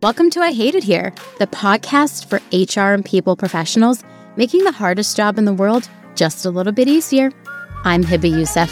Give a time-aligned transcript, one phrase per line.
[0.00, 4.04] Welcome to I Hate It Here, the podcast for HR and people professionals,
[4.36, 7.32] making the hardest job in the world just a little bit easier.
[7.82, 8.70] I'm Hebba Youssef.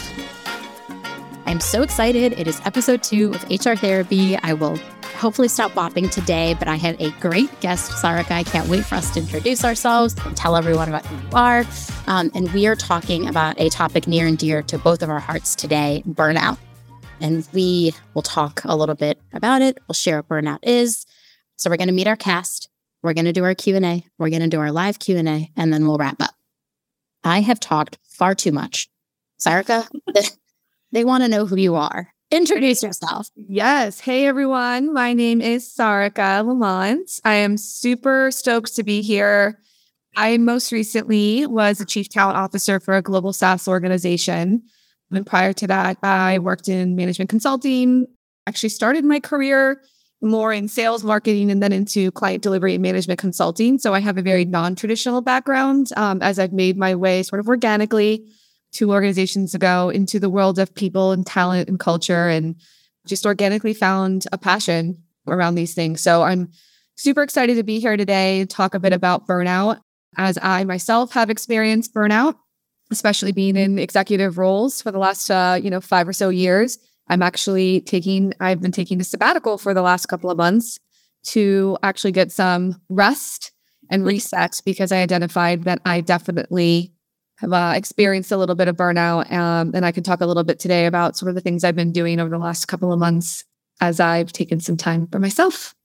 [1.45, 2.31] I'm so excited.
[2.39, 4.37] It is episode two of HR Therapy.
[4.37, 4.77] I will
[5.17, 8.31] hopefully stop bopping today, but I have a great guest, Sarika.
[8.31, 11.65] I can't wait for us to introduce ourselves and tell everyone about who you are.
[12.07, 15.19] Um, and we are talking about a topic near and dear to both of our
[15.19, 16.57] hearts today burnout.
[17.19, 19.77] And we will talk a little bit about it.
[19.89, 21.05] We'll share what burnout is.
[21.57, 22.69] So we're going to meet our cast.
[23.01, 24.05] We're going to do our Q&A.
[24.19, 26.35] We're going to do our live Q&A, and then we'll wrap up.
[27.23, 28.89] I have talked far too much.
[29.39, 29.87] Sarika,
[30.91, 32.13] they want to know who you are.
[32.29, 33.29] Introduce yourself.
[33.35, 33.99] Yes.
[33.99, 34.93] Hey, everyone.
[34.93, 37.19] My name is Sarika Lamont.
[37.25, 39.59] I am super stoked to be here.
[40.15, 44.61] I most recently was a chief talent officer for a global SaaS organization.
[45.11, 48.05] And prior to that, I worked in management consulting,
[48.45, 49.81] actually started my career
[50.21, 53.77] more in sales, marketing, and then into client delivery and management consulting.
[53.77, 57.39] So I have a very non traditional background um, as I've made my way sort
[57.39, 58.27] of organically
[58.71, 62.55] two organizations ago into the world of people and talent and culture and
[63.05, 66.01] just organically found a passion around these things.
[66.01, 66.51] So I'm
[66.95, 69.79] super excited to be here today and talk a bit about burnout
[70.17, 72.35] as I myself have experienced burnout,
[72.91, 76.79] especially being in executive roles for the last uh, you know 5 or so years.
[77.09, 80.79] I'm actually taking I've been taking a sabbatical for the last couple of months
[81.27, 83.51] to actually get some rest
[83.89, 86.93] and reset because I identified that I definitely
[87.37, 89.31] have uh, experienced a little bit of burnout.
[89.31, 91.75] Um, and I can talk a little bit today about sort of the things I've
[91.75, 93.45] been doing over the last couple of months
[93.79, 95.75] as I've taken some time for myself.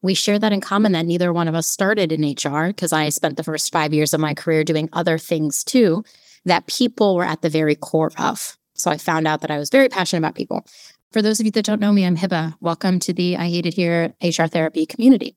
[0.00, 3.08] We share that in common that neither one of us started in HR because I
[3.08, 6.04] spent the first five years of my career doing other things too
[6.44, 8.56] that people were at the very core of.
[8.82, 10.66] So I found out that I was very passionate about people.
[11.12, 12.56] For those of you that don't know me, I'm Hebba.
[12.60, 15.36] Welcome to the I Hate It Here HR therapy community.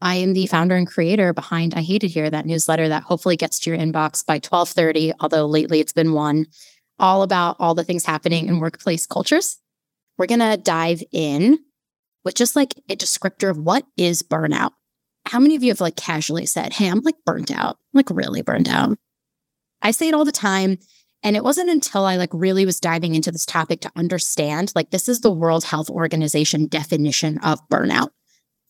[0.00, 3.36] I am the founder and creator behind I Hate It Here, that newsletter that hopefully
[3.36, 6.46] gets to your inbox by 1230, although lately it's been one,
[7.00, 9.58] all about all the things happening in workplace cultures.
[10.16, 11.58] We're going to dive in
[12.24, 14.70] with just like a descriptor of what is burnout.
[15.26, 18.10] How many of you have like casually said, Hey, I'm like burnt out, I'm like
[18.10, 18.96] really burnt out?
[19.82, 20.78] I say it all the time.
[21.24, 24.90] And it wasn't until I like really was diving into this topic to understand like
[24.90, 28.10] this is the World Health Organization definition of burnout.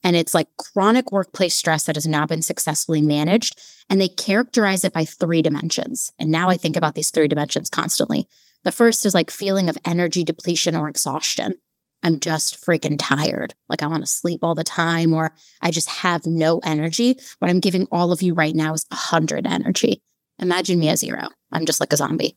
[0.05, 3.59] And it's like chronic workplace stress that has not been successfully managed.
[3.91, 6.13] And they characterize it by three dimensions.
[6.19, 8.29] And now I think about these three dimensions constantly.
[8.63, 11.57] The first is like feeling of energy depletion or exhaustion.
[12.05, 13.55] I'm just freaking tired.
[13.69, 17.19] Like I want to sleep all the time, or I just have no energy.
[17.39, 20.03] What I'm giving all of you right now is 100 energy.
[20.39, 21.29] Imagine me at zero.
[21.55, 22.37] I'm just like a zombie.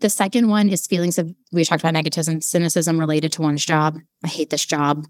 [0.00, 3.98] The second one is feelings of, we talked about negativism, cynicism related to one's job.
[4.24, 5.06] I hate this job.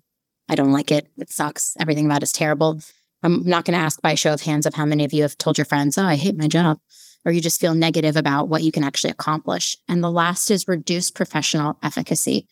[0.49, 1.09] I don't like it.
[1.19, 1.77] It sucks.
[1.79, 2.81] Everything about it is terrible.
[3.23, 5.37] I'm not going to ask by show of hands of how many of you have
[5.37, 6.79] told your friends, oh, I hate my job,
[7.25, 9.77] or you just feel negative about what you can actually accomplish.
[9.89, 12.47] And the last is reduced professional efficacy,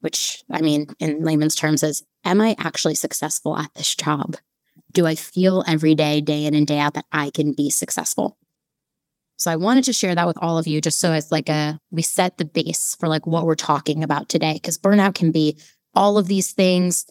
[0.00, 4.36] which I mean, in layman's terms, is am I actually successful at this job?
[4.92, 8.38] Do I feel every day, day in and day out, that I can be successful?
[9.42, 11.76] So I wanted to share that with all of you just so as like a
[11.90, 15.58] we set the base for like what we're talking about today because burnout can be
[15.96, 17.06] all of these things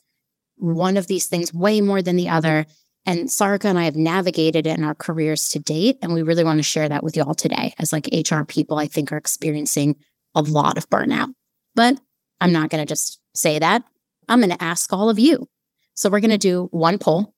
[0.56, 2.66] one of these things way more than the other.
[3.06, 5.98] And Sarika and I have navigated it in our careers to date.
[6.02, 8.78] And we really want to share that with you all today as like HR people,
[8.78, 9.98] I think are experiencing
[10.34, 11.34] a lot of burnout.
[11.76, 12.00] But
[12.40, 13.84] I'm not going to just say that.
[14.30, 15.50] I'm going to ask all of you.
[15.96, 17.34] So we're going to do one poll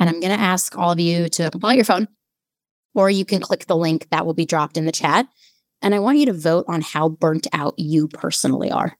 [0.00, 2.08] and I'm going to ask all of you to pull out your phone
[2.94, 5.26] or you can click the link that will be dropped in the chat.
[5.80, 8.96] And I want you to vote on how burnt out you personally are.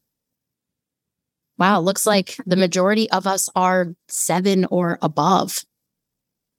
[1.59, 5.65] Wow, looks like the majority of us are seven or above.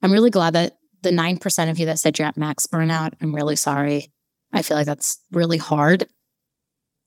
[0.02, 3.36] I'm really glad that the 9% of you that said you're at max burnout, I'm
[3.36, 4.12] really sorry.
[4.54, 6.08] I feel like that's really hard.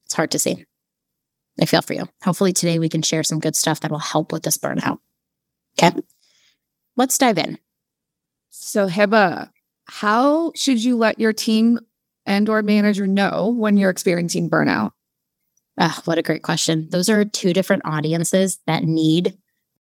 [0.05, 0.65] It's hard to see.
[1.61, 2.07] I feel for you.
[2.23, 4.99] Hopefully, today we can share some good stuff that will help with this burnout.
[5.79, 5.99] Okay.
[6.97, 7.59] Let's dive in.
[8.51, 9.51] So, Hebba,
[9.87, 11.79] how should you let your team
[12.25, 14.93] and or manager know when you're experiencing burnout?
[15.79, 16.89] Ah, what a great question.
[16.91, 19.37] Those are two different audiences that need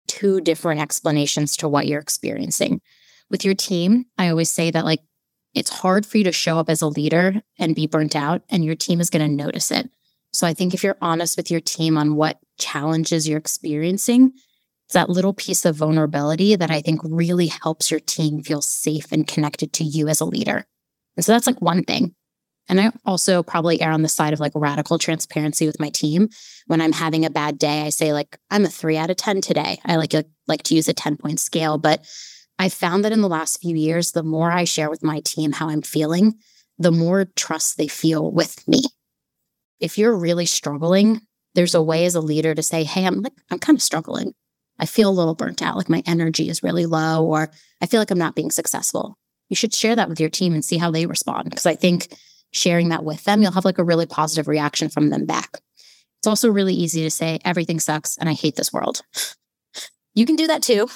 [0.08, 2.82] two different explanations to what you're experiencing.
[3.30, 5.02] With your team, I always say that like
[5.54, 8.64] it's hard for you to show up as a leader and be burnt out, and
[8.64, 9.90] your team is going to notice it.
[10.32, 14.32] So I think if you're honest with your team on what challenges you're experiencing,
[14.92, 19.14] it's that little piece of vulnerability that I think really helps your team feel safe
[19.14, 20.66] and connected to you as a leader.
[21.16, 22.14] And so that's like one thing.
[22.68, 26.28] And I also probably err on the side of like radical transparency with my team.
[26.68, 29.40] When I'm having a bad day, I say like I'm a 3 out of 10
[29.40, 29.80] today.
[29.86, 30.12] I like
[30.50, 32.06] like to use a 10 point scale, but
[32.60, 35.54] I found that in the last few years, the more I share with my team
[35.54, 36.34] how I'm feeling,
[36.80, 38.82] the more trust they feel with me.
[39.80, 41.22] If you're really struggling,
[41.56, 44.34] there's a way as a leader to say, Hey, I'm like, I'm kind of struggling.
[44.82, 47.52] I feel a little burnt out, like my energy is really low, or
[47.82, 49.18] I feel like I'm not being successful.
[49.48, 51.50] You should share that with your team and see how they respond.
[51.50, 52.14] Because I think
[52.52, 55.60] sharing that with them, you'll have like a really positive reaction from them back.
[56.20, 59.02] It's also really easy to say, everything sucks and I hate this world.
[60.14, 60.90] You can do that too.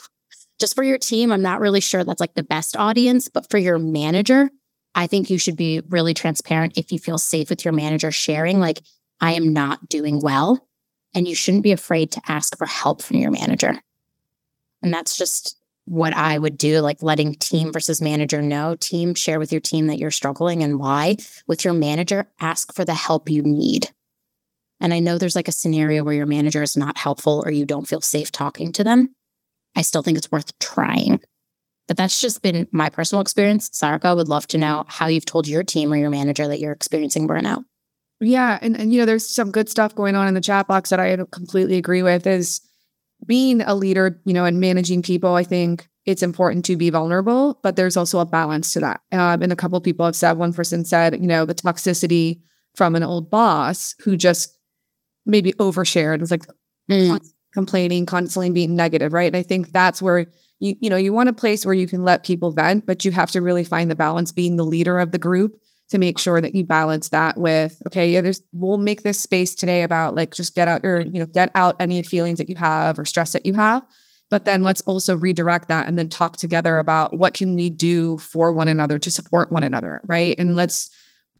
[0.59, 3.57] Just for your team, I'm not really sure that's like the best audience, but for
[3.57, 4.49] your manager,
[4.93, 8.59] I think you should be really transparent if you feel safe with your manager sharing,
[8.59, 8.81] like,
[9.19, 10.67] I am not doing well.
[11.15, 13.79] And you shouldn't be afraid to ask for help from your manager.
[14.83, 18.75] And that's just what I would do, like letting team versus manager know.
[18.75, 21.17] Team, share with your team that you're struggling and why.
[21.47, 23.89] With your manager, ask for the help you need.
[24.79, 27.65] And I know there's like a scenario where your manager is not helpful or you
[27.65, 29.15] don't feel safe talking to them.
[29.75, 31.21] I still think it's worth trying.
[31.87, 33.69] But that's just been my personal experience.
[33.69, 36.71] Sarika would love to know how you've told your team or your manager that you're
[36.71, 37.63] experiencing burnout.
[38.21, 38.59] Yeah.
[38.61, 40.99] And, and you know, there's some good stuff going on in the chat box that
[40.99, 42.61] I completely agree with is
[43.25, 45.35] being a leader, you know, and managing people.
[45.35, 49.01] I think it's important to be vulnerable, but there's also a balance to that.
[49.11, 52.41] Um, and a couple people have said, one person said, you know, the toxicity
[52.75, 54.55] from an old boss who just
[55.25, 56.45] maybe overshared and was like
[56.89, 57.19] mm.
[57.53, 59.27] complaining, constantly being negative, right?
[59.27, 60.27] And I think that's where
[60.59, 63.11] you, you know, you want a place where you can let people vent, but you
[63.11, 65.59] have to really find the balance being the leader of the group
[65.89, 69.53] to make sure that you balance that with okay yeah there's we'll make this space
[69.53, 72.55] today about like just get out or you know get out any feelings that you
[72.55, 73.83] have or stress that you have.
[74.31, 78.17] But then let's also redirect that and then talk together about what can we do
[78.17, 80.35] for one another to support one another right?
[80.39, 80.89] And let's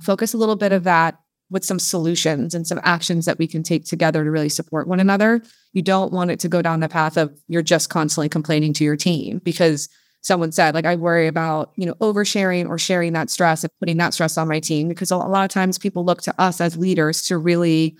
[0.01, 1.19] focus a little bit of that
[1.49, 4.99] with some solutions and some actions that we can take together to really support one
[4.99, 5.41] another.
[5.73, 8.83] You don't want it to go down the path of you're just constantly complaining to
[8.83, 9.89] your team because
[10.25, 13.97] someone said like i worry about you know oversharing or sharing that stress and putting
[13.97, 16.75] that stress on my team because a lot of times people look to us as
[16.75, 17.95] leaders to really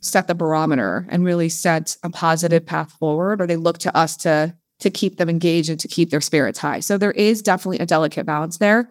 [0.00, 4.16] set the barometer and really set a positive path forward or they look to us
[4.16, 6.80] to to keep them engaged and to keep their spirits high.
[6.80, 8.90] So there is definitely a delicate balance there.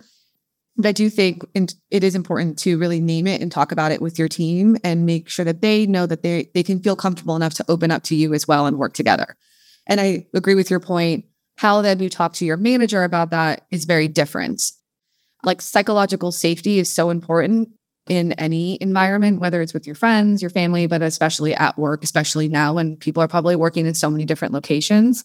[0.77, 4.01] But i do think it is important to really name it and talk about it
[4.01, 7.35] with your team and make sure that they know that they they can feel comfortable
[7.35, 9.35] enough to open up to you as well and work together.
[9.85, 11.25] And i agree with your point
[11.61, 14.71] how then you talk to your manager about that is very different.
[15.43, 17.69] Like psychological safety is so important
[18.09, 22.47] in any environment, whether it's with your friends, your family, but especially at work, especially
[22.47, 25.23] now when people are probably working in so many different locations.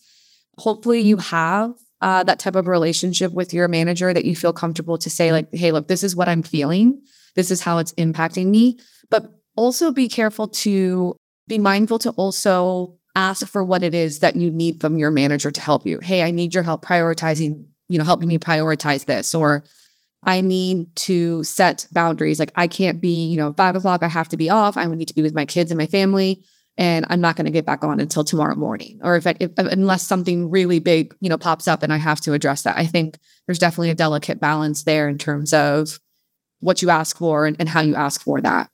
[0.59, 1.73] Hopefully, you have
[2.03, 5.49] uh, that type of relationship with your manager that you feel comfortable to say, like,
[5.55, 7.01] hey, look, this is what I'm feeling.
[7.35, 8.79] This is how it's impacting me.
[9.09, 11.17] But also be careful to
[11.49, 15.51] be mindful to also ask for what it is that you need from your manager
[15.51, 15.99] to help you.
[16.01, 19.65] Hey, I need your help prioritizing, you know, helping me prioritize this, or
[20.23, 22.39] I need to set boundaries.
[22.39, 24.77] Like I can't be, you know, five o'clock, I have to be off.
[24.77, 26.45] I need to be with my kids and my family.
[26.79, 29.51] And I'm not going to get back on until tomorrow morning, or if, I, if
[29.57, 32.77] unless something really big, you know, pops up and I have to address that.
[32.77, 33.17] I think
[33.47, 35.99] there's definitely a delicate balance there in terms of
[36.61, 38.69] what you ask for and, and how you ask for that.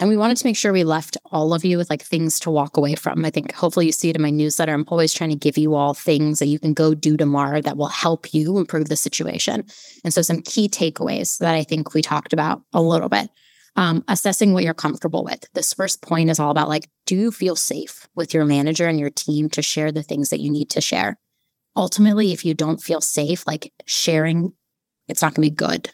[0.00, 2.50] And we wanted to make sure we left all of you with like things to
[2.50, 3.24] walk away from.
[3.24, 4.72] I think hopefully you see it in my newsletter.
[4.72, 7.76] I'm always trying to give you all things that you can go do tomorrow that
[7.76, 9.64] will help you improve the situation.
[10.04, 13.28] And so some key takeaways that I think we talked about a little bit.
[13.76, 15.44] Um, assessing what you're comfortable with.
[15.54, 18.98] This first point is all about like, do you feel safe with your manager and
[18.98, 21.16] your team to share the things that you need to share?
[21.76, 24.52] Ultimately, if you don't feel safe, like sharing,
[25.06, 25.90] it's not going to be good.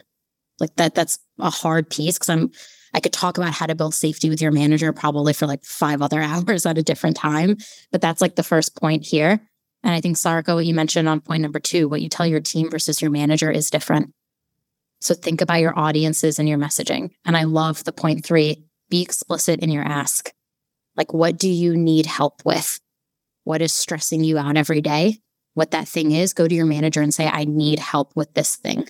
[0.59, 2.51] Like that, that's a hard piece because I'm
[2.95, 6.01] I could talk about how to build safety with your manager probably for like five
[6.01, 7.57] other hours at a different time.
[7.91, 9.41] But that's like the first point here.
[9.83, 12.39] And I think, Sarika, what you mentioned on point number two, what you tell your
[12.39, 14.13] team versus your manager is different.
[15.01, 17.11] So think about your audiences and your messaging.
[17.25, 20.31] And I love the point three be explicit in your ask.
[20.95, 22.79] Like, what do you need help with?
[23.43, 25.19] What is stressing you out every day?
[25.53, 28.55] What that thing is, go to your manager and say, I need help with this
[28.55, 28.87] thing.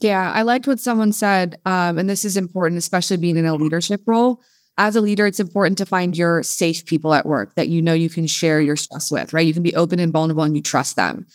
[0.00, 1.60] Yeah, I liked what someone said.
[1.64, 4.42] Um, and this is important, especially being in a leadership role.
[4.76, 7.92] As a leader, it's important to find your safe people at work that you know
[7.92, 9.46] you can share your stress with, right?
[9.46, 11.26] You can be open and vulnerable and you trust them.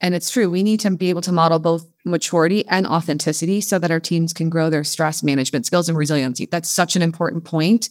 [0.00, 3.78] And it's true, we need to be able to model both maturity and authenticity so
[3.78, 6.46] that our teams can grow their stress management skills and resiliency.
[6.46, 7.88] That's such an important point.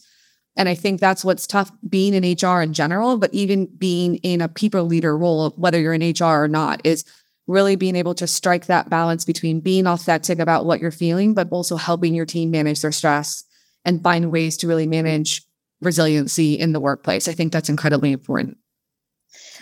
[0.56, 4.40] And I think that's what's tough being in HR in general, but even being in
[4.40, 7.04] a people leader role, whether you're in HR or not, is
[7.46, 11.48] really being able to strike that balance between being authentic about what you're feeling, but
[11.50, 13.44] also helping your team manage their stress
[13.84, 15.42] and find ways to really manage
[15.80, 17.28] resiliency in the workplace.
[17.28, 18.56] I think that's incredibly important.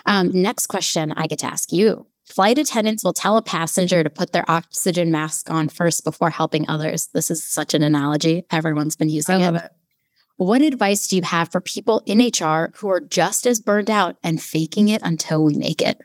[0.06, 2.06] Um, next question I get to ask you.
[2.24, 6.68] Flight attendants will tell a passenger to put their oxygen mask on first before helping
[6.68, 7.08] others.
[7.12, 8.44] This is such an analogy.
[8.50, 9.54] Everyone's been using it.
[9.54, 9.70] it.
[10.36, 14.16] What advice do you have for people in HR who are just as burned out
[14.22, 16.00] and faking it until we make it?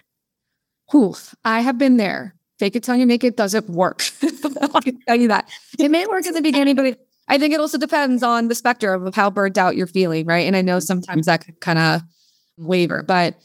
[0.91, 2.35] Whew, I have been there.
[2.59, 4.03] Fake it till you make it doesn't work.
[4.23, 5.49] I can tell you that.
[5.77, 8.55] It may work at the beginning, but it, I think it also depends on the
[8.55, 10.47] spectrum of how burnt out you're feeling, right?
[10.47, 12.01] And I know sometimes that could kind of
[12.57, 13.35] waver, but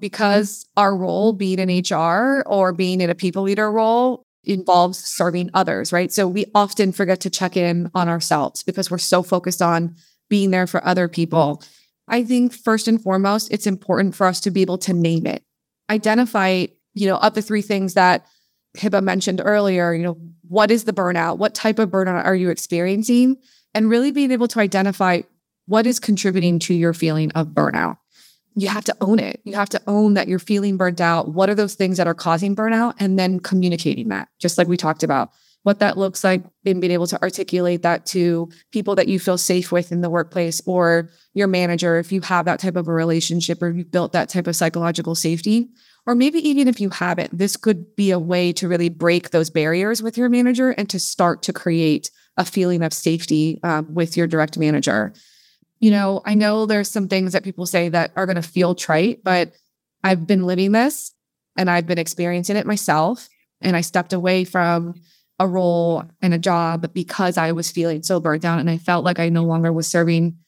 [0.00, 5.50] because our role being in HR or being in a people leader role involves serving
[5.54, 6.12] others, right?
[6.12, 9.96] So we often forget to check in on ourselves because we're so focused on
[10.28, 11.62] being there for other people.
[12.06, 15.42] I think first and foremost, it's important for us to be able to name it,
[15.90, 18.26] identify, you know, of the three things that
[18.76, 20.18] Hebba mentioned earlier, you know,
[20.48, 21.38] what is the burnout?
[21.38, 23.36] What type of burnout are you experiencing?
[23.74, 25.22] And really being able to identify
[25.66, 27.98] what is contributing to your feeling of burnout.
[28.54, 29.40] You have to own it.
[29.44, 31.28] You have to own that you're feeling burnt out.
[31.28, 32.94] What are those things that are causing burnout?
[32.98, 35.30] And then communicating that, just like we talked about,
[35.62, 39.36] what that looks like and being able to articulate that to people that you feel
[39.36, 42.92] safe with in the workplace or your manager, if you have that type of a
[42.92, 45.68] relationship or you've built that type of psychological safety
[46.08, 49.50] or maybe even if you haven't, this could be a way to really break those
[49.50, 54.16] barriers with your manager and to start to create a feeling of safety um, with
[54.16, 55.12] your direct manager.
[55.80, 58.74] You know, I know there's some things that people say that are going to feel
[58.74, 59.52] trite, but
[60.02, 61.12] I've been living this
[61.58, 63.28] and I've been experiencing it myself.
[63.60, 64.94] And I stepped away from
[65.38, 69.04] a role and a job because I was feeling so burnt out and I felt
[69.04, 70.38] like I no longer was serving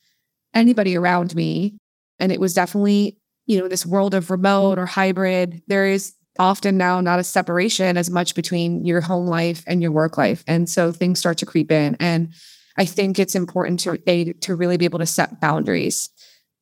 [0.55, 1.77] anybody around me.
[2.19, 3.20] And it was definitely
[3.51, 7.97] you know, this world of remote or hybrid, there is often now not a separation
[7.97, 10.45] as much between your home life and your work life.
[10.47, 11.97] And so things start to creep in.
[11.99, 12.33] And
[12.77, 16.11] I think it's important to a, to really be able to set boundaries.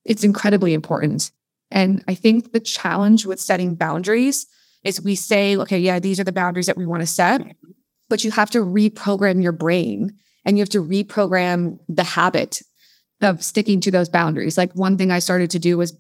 [0.07, 1.31] It's incredibly important.
[1.71, 4.47] And I think the challenge with setting boundaries
[4.83, 7.43] is we say, okay, yeah, these are the boundaries that we want to set,
[8.09, 10.17] but you have to reprogram your brain
[10.47, 12.63] and you have to reprogram the habit
[13.21, 14.57] of sticking to those boundaries.
[14.57, 15.95] Like one thing I started to do was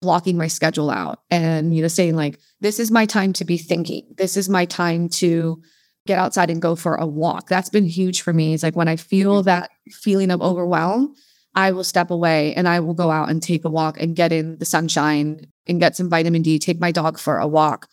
[0.00, 3.56] blocking my schedule out and you know saying like this is my time to be
[3.56, 4.14] thinking.
[4.16, 5.62] This is my time to
[6.06, 7.48] get outside and go for a walk.
[7.48, 8.54] That's been huge for me.
[8.54, 9.46] It's like when i feel mm-hmm.
[9.46, 11.14] that feeling of overwhelm
[11.54, 14.32] i will step away and i will go out and take a walk and get
[14.32, 17.88] in the sunshine and get some vitamin d take my dog for a walk.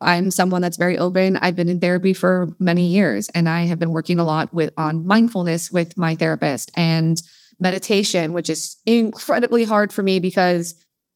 [0.00, 1.36] I'm someone that's very open.
[1.38, 4.72] I've been in therapy for many years and i have been working a lot with
[4.76, 7.20] on mindfulness with my therapist and
[7.60, 10.74] meditation which is incredibly hard for me because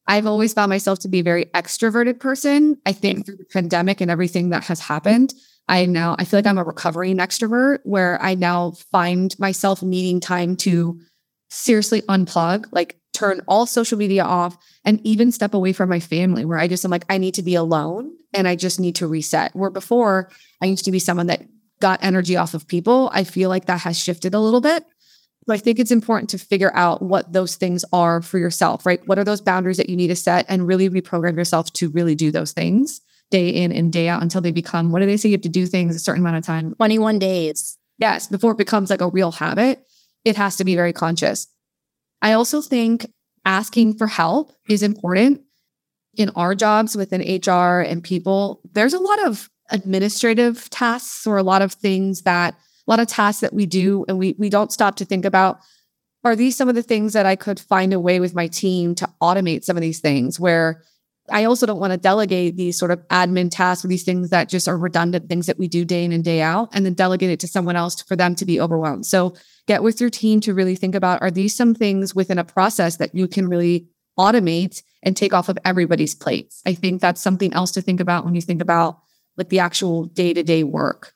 [0.09, 2.77] I've always found myself to be a very extroverted person.
[2.83, 3.25] I think mm.
[3.25, 5.35] through the pandemic and everything that has happened,
[5.67, 10.19] I now I feel like I'm a recovering extrovert where I now find myself needing
[10.19, 10.99] time to
[11.51, 16.43] seriously unplug, like turn all social media off and even step away from my family
[16.43, 19.07] where I just am like I need to be alone and I just need to
[19.07, 19.55] reset.
[19.55, 21.43] Where before I used to be someone that
[21.79, 24.83] got energy off of people, I feel like that has shifted a little bit.
[25.47, 29.05] So I think it's important to figure out what those things are for yourself, right?
[29.07, 32.15] What are those boundaries that you need to set and really reprogram yourself to really
[32.15, 35.29] do those things day in and day out until they become, what do they say?
[35.29, 37.77] You have to do things a certain amount of time 21 days.
[37.97, 39.85] Yes, before it becomes like a real habit,
[40.25, 41.47] it has to be very conscious.
[42.21, 43.11] I also think
[43.45, 45.41] asking for help is important
[46.15, 48.61] in our jobs within HR and people.
[48.71, 52.55] There's a lot of administrative tasks or a lot of things that
[52.89, 55.59] lot of tasks that we do and we we don't stop to think about
[56.23, 58.95] are these some of the things that I could find a way with my team
[58.95, 60.83] to automate some of these things where
[61.31, 64.49] I also don't want to delegate these sort of admin tasks or these things that
[64.49, 67.29] just are redundant things that we do day in and day out and then delegate
[67.29, 69.05] it to someone else for them to be overwhelmed.
[69.05, 69.35] So
[69.67, 72.97] get with your team to really think about are these some things within a process
[72.97, 76.61] that you can really automate and take off of everybody's plates?
[76.65, 78.99] I think that's something else to think about when you think about
[79.37, 81.13] like the actual day-to-day work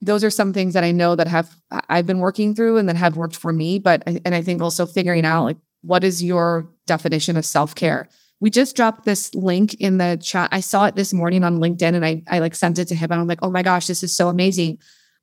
[0.00, 2.96] those are some things that I know that have I've been working through and that
[2.96, 3.78] have worked for me.
[3.78, 8.08] But and I think also figuring out like what is your definition of self care.
[8.40, 10.50] We just dropped this link in the chat.
[10.52, 13.10] I saw it this morning on LinkedIn and I I like sent it to him
[13.10, 14.78] and I'm like, oh my gosh, this is so amazing.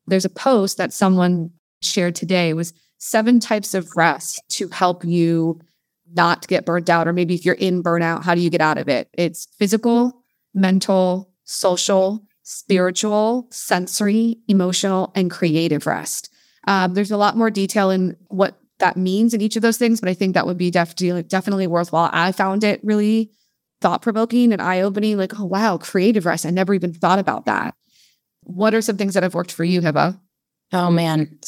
[0.08, 1.52] There's a post that someone
[1.86, 5.60] shared today it was seven types of rest to help you
[6.14, 8.78] not get burnt out or maybe if you're in burnout how do you get out
[8.78, 16.32] of it it's physical mental social spiritual, sensory, emotional, and creative rest.
[16.68, 20.00] Um, there's a lot more detail in what that means in each of those things,
[20.00, 22.10] but I think that would be definitely definitely worthwhile.
[22.14, 23.32] I found it really
[23.82, 25.18] thought provoking and eye opening.
[25.18, 26.46] Like, oh wow, creative rest.
[26.46, 27.74] I never even thought about that.
[28.44, 30.20] What are some things that have worked for you, Hebba?
[30.72, 31.40] Oh man,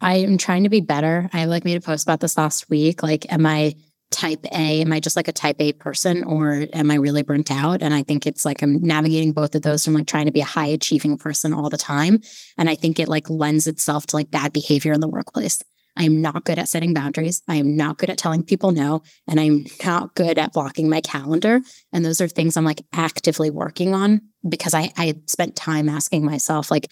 [0.00, 1.30] I am trying to be better.
[1.32, 3.02] I like made a post about this last week.
[3.02, 3.74] Like, am I
[4.16, 4.80] type A?
[4.80, 7.82] Am I just like a type A person or am I really burnt out?
[7.82, 10.40] And I think it's like I'm navigating both of those from like trying to be
[10.40, 12.20] a high achieving person all the time.
[12.56, 15.62] And I think it like lends itself to like bad behavior in the workplace.
[15.98, 17.42] I am not good at setting boundaries.
[17.48, 19.02] I am not good at telling people no.
[19.28, 21.60] And I'm not good at blocking my calendar.
[21.92, 26.24] And those are things I'm like actively working on because I, I spent time asking
[26.24, 26.90] myself, like,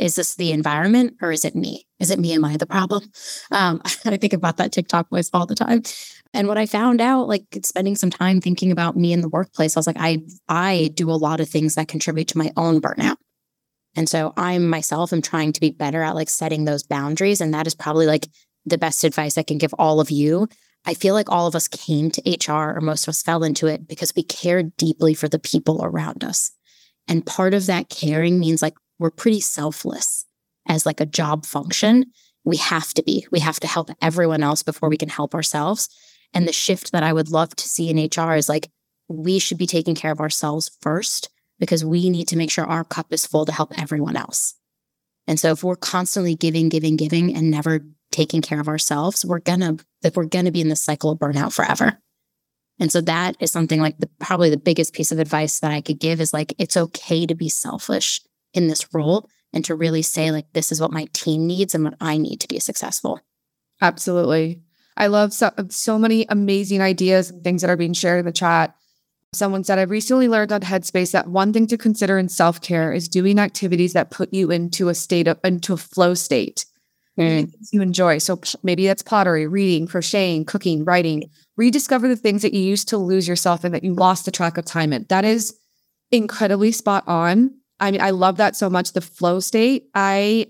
[0.00, 1.86] is this the environment or is it me?
[1.98, 2.32] Is it me?
[2.32, 3.02] Am I the problem?
[3.50, 5.82] Um, I think about that TikTok voice all the time.
[6.32, 9.76] And what I found out, like spending some time thinking about me in the workplace,
[9.76, 12.80] I was like, I I do a lot of things that contribute to my own
[12.80, 13.16] burnout.
[13.96, 17.40] And so I myself am trying to be better at like setting those boundaries.
[17.40, 18.26] And that is probably like
[18.64, 20.48] the best advice I can give all of you.
[20.86, 23.66] I feel like all of us came to HR or most of us fell into
[23.66, 26.52] it because we care deeply for the people around us.
[27.06, 30.26] And part of that caring means like we're pretty selfless
[30.68, 32.04] as like a job function.
[32.44, 33.26] We have to be.
[33.32, 35.88] We have to help everyone else before we can help ourselves.
[36.32, 38.70] And the shift that I would love to see in HR is like
[39.08, 42.84] we should be taking care of ourselves first because we need to make sure our
[42.84, 44.54] cup is full to help everyone else.
[45.26, 47.80] And so if we're constantly giving, giving, giving and never
[48.12, 51.54] taking care of ourselves, we're gonna if we're gonna be in this cycle of burnout
[51.54, 51.98] forever.
[52.78, 55.80] And so that is something like the probably the biggest piece of advice that I
[55.80, 58.20] could give is like it's okay to be selfish
[58.54, 61.84] in this role and to really say, like, this is what my team needs and
[61.84, 63.20] what I need to be successful.
[63.80, 64.62] Absolutely.
[64.96, 68.32] I love so, so many amazing ideas and things that are being shared in the
[68.32, 68.74] chat.
[69.32, 72.92] Someone said, I recently learned on Headspace that one thing to consider in self care
[72.92, 76.64] is doing activities that put you into a state of, into a flow state
[77.20, 77.52] mm.
[77.72, 78.18] you enjoy.
[78.18, 81.30] So maybe that's pottery, reading, crocheting, cooking, writing.
[81.56, 84.56] Rediscover the things that you used to lose yourself and that you lost the track
[84.56, 85.06] of time in.
[85.08, 85.56] That is
[86.10, 87.54] incredibly spot on.
[87.80, 88.92] I mean, I love that so much.
[88.92, 89.88] The flow state.
[89.94, 90.46] I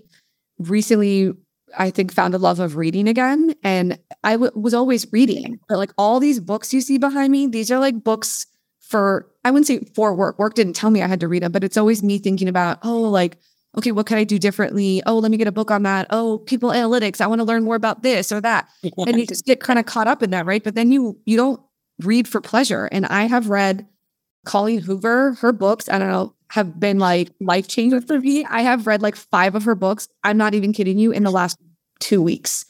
[0.59, 1.33] recently,
[1.77, 3.55] I think, found a love of reading again.
[3.63, 7.47] And I w- was always reading, but like all these books you see behind me,
[7.47, 8.45] these are like books
[8.79, 10.37] for, I wouldn't say for work.
[10.37, 12.79] Work didn't tell me I had to read them, but it's always me thinking about,
[12.83, 13.37] oh, like,
[13.77, 15.01] okay, what can I do differently?
[15.05, 16.07] Oh, let me get a book on that.
[16.09, 17.21] Oh, people analytics.
[17.21, 18.67] I want to learn more about this or that.
[18.83, 20.63] and you just get kind of caught up in that, right?
[20.63, 21.61] But then you you don't
[21.99, 22.85] read for pleasure.
[22.91, 23.87] And I have read
[24.45, 25.87] Colleen Hoover, her books.
[25.89, 28.43] I don't know have been like life changing for me.
[28.43, 30.09] I have read like five of her books.
[30.21, 31.57] I'm not even kidding you in the last
[32.01, 32.65] two weeks.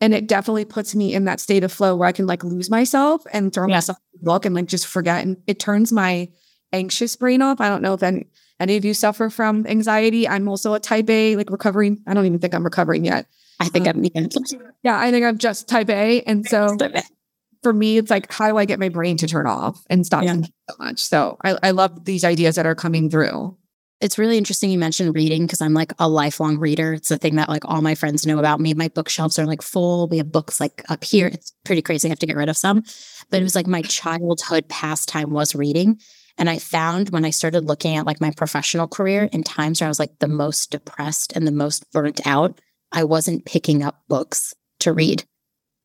[0.00, 2.70] And it definitely puts me in that state of flow where I can like lose
[2.70, 3.76] myself and throw yeah.
[3.76, 5.22] myself in book and like just forget.
[5.24, 6.28] And it turns my
[6.72, 7.60] anxious brain off.
[7.60, 8.26] I don't know if any,
[8.58, 10.26] any of you suffer from anxiety.
[10.26, 12.02] I'm also a type A, like recovering.
[12.08, 13.26] I don't even think I'm recovering yet.
[13.60, 14.28] I think um, I'm,
[14.82, 16.22] yeah, I think I'm just type A.
[16.22, 16.76] And so
[17.62, 20.24] for me, it's like, how do I get my brain to turn off and stop
[20.24, 20.32] yeah.
[20.32, 21.00] thinking so much?
[21.00, 23.56] So I, I love these ideas that are coming through.
[24.00, 26.94] It's really interesting you mentioned reading because I'm like a lifelong reader.
[26.94, 28.72] It's a thing that like all my friends know about me.
[28.72, 30.08] My bookshelves are like full.
[30.08, 31.26] We have books like up here.
[31.26, 32.08] It's pretty crazy.
[32.08, 32.82] I have to get rid of some.
[33.28, 36.00] But it was like my childhood pastime was reading.
[36.38, 39.86] And I found when I started looking at like my professional career in times where
[39.86, 42.58] I was like the most depressed and the most burnt out,
[42.92, 45.24] I wasn't picking up books to read.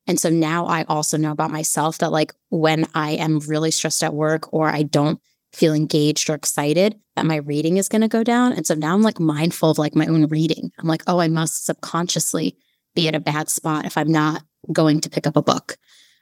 [0.07, 4.03] And so now I also know about myself that like when I am really stressed
[4.03, 5.19] at work or I don't
[5.51, 8.51] feel engaged or excited, that my reading is going to go down.
[8.51, 10.71] And so now I'm like mindful of like my own reading.
[10.77, 12.57] I'm like, oh, I must subconsciously
[12.93, 15.77] be at a bad spot if I'm not going to pick up a book.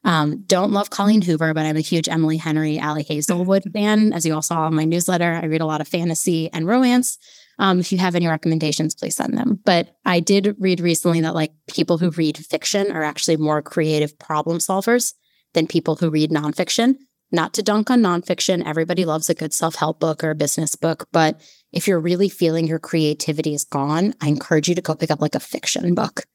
[0.06, 4.14] Um, don't love Colleen Hoover, but I'm a huge Emily Henry, Ali Hazelwood fan.
[4.14, 7.18] As you all saw in my newsletter, I read a lot of fantasy and romance.
[7.60, 9.60] Um, if you have any recommendations, please send them.
[9.64, 14.18] But I did read recently that like people who read fiction are actually more creative
[14.18, 15.14] problem solvers
[15.54, 16.96] than people who read nonfiction.
[17.32, 20.76] Not to dunk on nonfiction, everybody loves a good self help book or a business
[20.76, 21.08] book.
[21.12, 25.10] But if you're really feeling your creativity is gone, I encourage you to go pick
[25.10, 26.26] up like a fiction book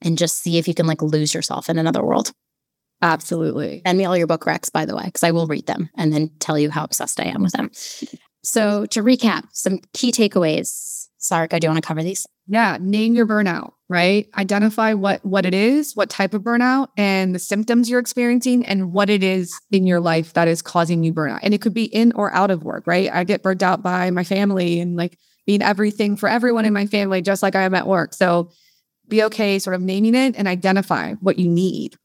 [0.00, 2.32] and just see if you can like lose yourself in another world.
[3.02, 3.82] Absolutely.
[3.84, 6.12] Send me all your book recs, by the way, because I will read them and
[6.12, 7.70] then tell you how obsessed I am with them.
[8.44, 11.08] So, to recap, some key takeaways.
[11.18, 12.26] Sarika, do you want to cover these?
[12.46, 14.28] Yeah, name your burnout, right?
[14.36, 18.92] Identify what what it is, what type of burnout, and the symptoms you're experiencing, and
[18.92, 21.40] what it is in your life that is causing you burnout.
[21.42, 23.10] And it could be in or out of work, right?
[23.10, 26.86] I get burnt out by my family and like being everything for everyone in my
[26.86, 28.12] family, just like I am at work.
[28.12, 28.50] So,
[29.08, 31.96] be okay, sort of naming it and identify what you need.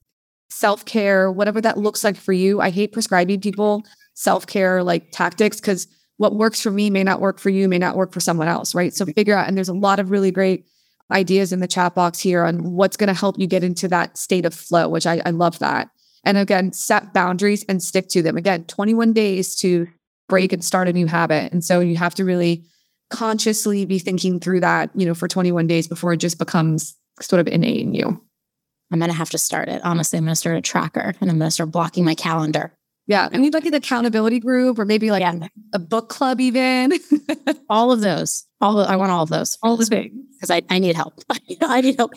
[0.49, 2.61] Self care, whatever that looks like for you.
[2.61, 5.87] I hate prescribing people self care like tactics because
[6.19, 8.75] what works for me may not work for you, may not work for someone else,
[8.75, 8.93] right?
[8.93, 10.65] So figure out, and there's a lot of really great
[11.11, 14.17] ideas in the chat box here on what's going to help you get into that
[14.17, 15.89] state of flow, which I, I love that.
[16.25, 18.35] And again, set boundaries and stick to them.
[18.35, 19.87] Again, 21 days to
[20.27, 21.53] break and start a new habit.
[21.53, 22.65] And so you have to really
[23.09, 27.39] consciously be thinking through that, you know, for 21 days before it just becomes sort
[27.39, 28.21] of innate in you.
[28.91, 29.81] I'm going to have to start it.
[29.85, 32.73] Honestly, I'm going to start a tracker and I'm going to start blocking my calendar.
[33.09, 33.27] Yeah.
[33.33, 35.47] I need like an accountability group or maybe like yeah.
[35.73, 36.93] a book club, even.
[37.69, 38.45] all of those.
[38.61, 39.57] All of, I want all of those.
[39.63, 40.13] All the things.
[40.35, 41.15] Because I, I need help.
[41.61, 42.13] I need help.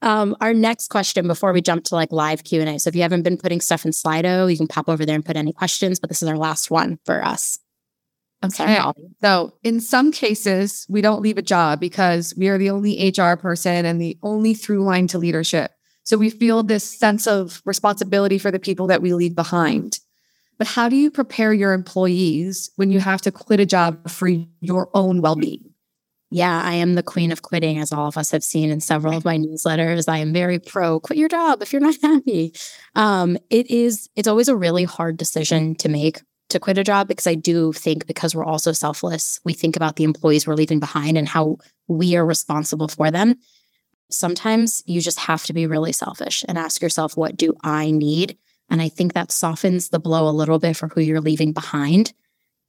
[0.00, 2.78] Um, our next question before we jump to like live Q&A.
[2.78, 5.24] So if you haven't been putting stuff in Slido, you can pop over there and
[5.24, 7.58] put any questions, but this is our last one for us.
[8.42, 8.78] Okay.
[9.20, 13.36] So in some cases, we don't leave a job because we are the only HR
[13.36, 15.70] person and the only through line to leadership.
[16.02, 19.98] So we feel this sense of responsibility for the people that we leave behind.
[20.58, 24.28] But how do you prepare your employees when you have to quit a job for
[24.60, 25.74] your own well being?
[26.30, 29.16] Yeah, I am the queen of quitting, as all of us have seen in several
[29.16, 30.08] of my newsletters.
[30.08, 32.52] I am very pro quit your job if you're not happy.
[32.96, 37.08] Um, it is, it's always a really hard decision to make to quit a job
[37.08, 40.80] because I do think because we're also selfless, we think about the employees we're leaving
[40.80, 43.36] behind and how we are responsible for them.
[44.10, 48.36] Sometimes you just have to be really selfish and ask yourself, what do I need?
[48.70, 52.12] And I think that softens the blow a little bit for who you're leaving behind,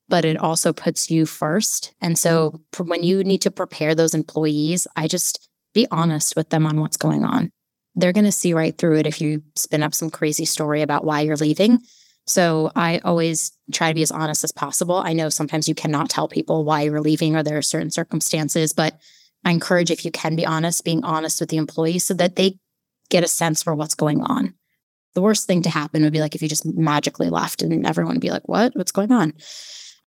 [0.08, 1.94] but it also puts you first.
[2.02, 6.66] And so when you need to prepare those employees, I just be honest with them
[6.66, 7.52] on what's going on.
[7.96, 11.06] They're going to see right through it if you spin up some crazy story about
[11.06, 11.80] why you're leaving.
[12.28, 14.98] So I always try to be as honest as possible.
[14.98, 18.74] I know sometimes you cannot tell people why you're leaving or there are certain circumstances,
[18.74, 19.00] but
[19.46, 22.58] I encourage if you can be honest, being honest with the employees so that they
[23.10, 24.56] get a sense for what's going on
[25.16, 28.16] the worst thing to happen would be like if you just magically left and everyone
[28.16, 28.76] would be like, what?
[28.76, 29.34] What's going on?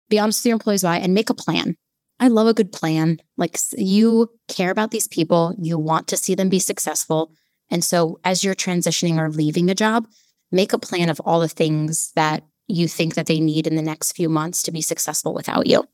[0.09, 1.75] Be honest with your employees why and make a plan.
[2.19, 3.19] I love a good plan.
[3.37, 7.31] Like you care about these people, you want to see them be successful.
[7.69, 10.07] And so as you're transitioning or leaving a job,
[10.51, 13.81] make a plan of all the things that you think that they need in the
[13.81, 15.85] next few months to be successful without you.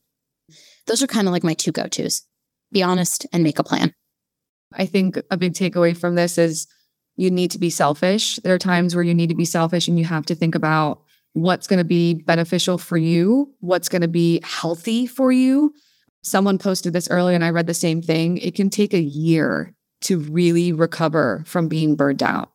[0.86, 2.22] Those are kind of like my two go-tos.
[2.72, 3.92] Be honest and make a plan.
[4.72, 6.66] I think a big takeaway from this is
[7.16, 8.36] you need to be selfish.
[8.36, 11.02] There are times where you need to be selfish and you have to think about
[11.32, 15.74] what's going to be beneficial for you, what's going to be healthy for you.
[16.22, 18.38] Someone posted this earlier and I read the same thing.
[18.38, 22.50] It can take a year to really recover from being burned out.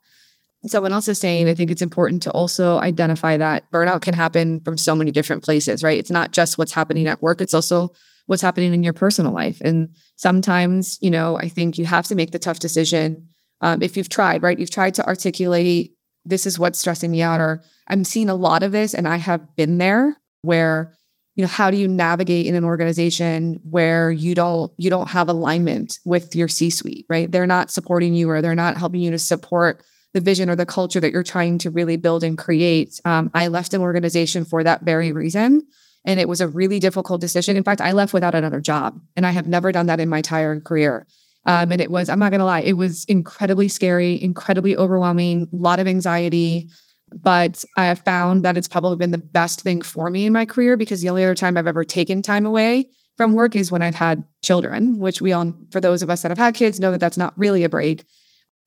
[0.65, 4.59] Someone else is saying, I think it's important to also identify that burnout can happen
[4.61, 5.97] from so many different places, right?
[5.97, 7.93] It's not just what's happening at work, it's also
[8.25, 9.61] what's happening in your personal life.
[9.61, 13.28] And sometimes, you know, I think you have to make the tough decision
[13.61, 14.57] um, if you've tried, right?
[14.57, 15.93] You've tried to articulate,
[16.25, 19.17] this is what's stressing me out, or I'm seeing a lot of this and I
[19.17, 20.93] have been there where,
[21.35, 25.29] you know, how do you navigate in an organization where you don't you don't have
[25.29, 27.31] alignment with your C-suite, right?
[27.31, 30.65] They're not supporting you or they're not helping you to support the vision or the
[30.65, 32.99] culture that you're trying to really build and create.
[33.05, 35.61] Um, I left an organization for that very reason.
[36.05, 37.57] And it was a really difficult decision.
[37.57, 40.17] In fact, I left without another job, and I have never done that in my
[40.17, 41.05] entire career.
[41.49, 45.49] Um, and it was, I'm not going to lie, it was incredibly scary, incredibly overwhelming,
[45.51, 46.69] a lot of anxiety.
[47.12, 50.45] But I have found that it's probably been the best thing for me in my
[50.45, 53.81] career because the only other time I've ever taken time away from work is when
[53.81, 56.91] I've had children, which we all, for those of us that have had kids, know
[56.91, 58.05] that that's not really a break.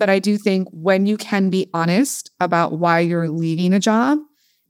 [0.01, 4.19] But I do think when you can be honest about why you're leaving a job,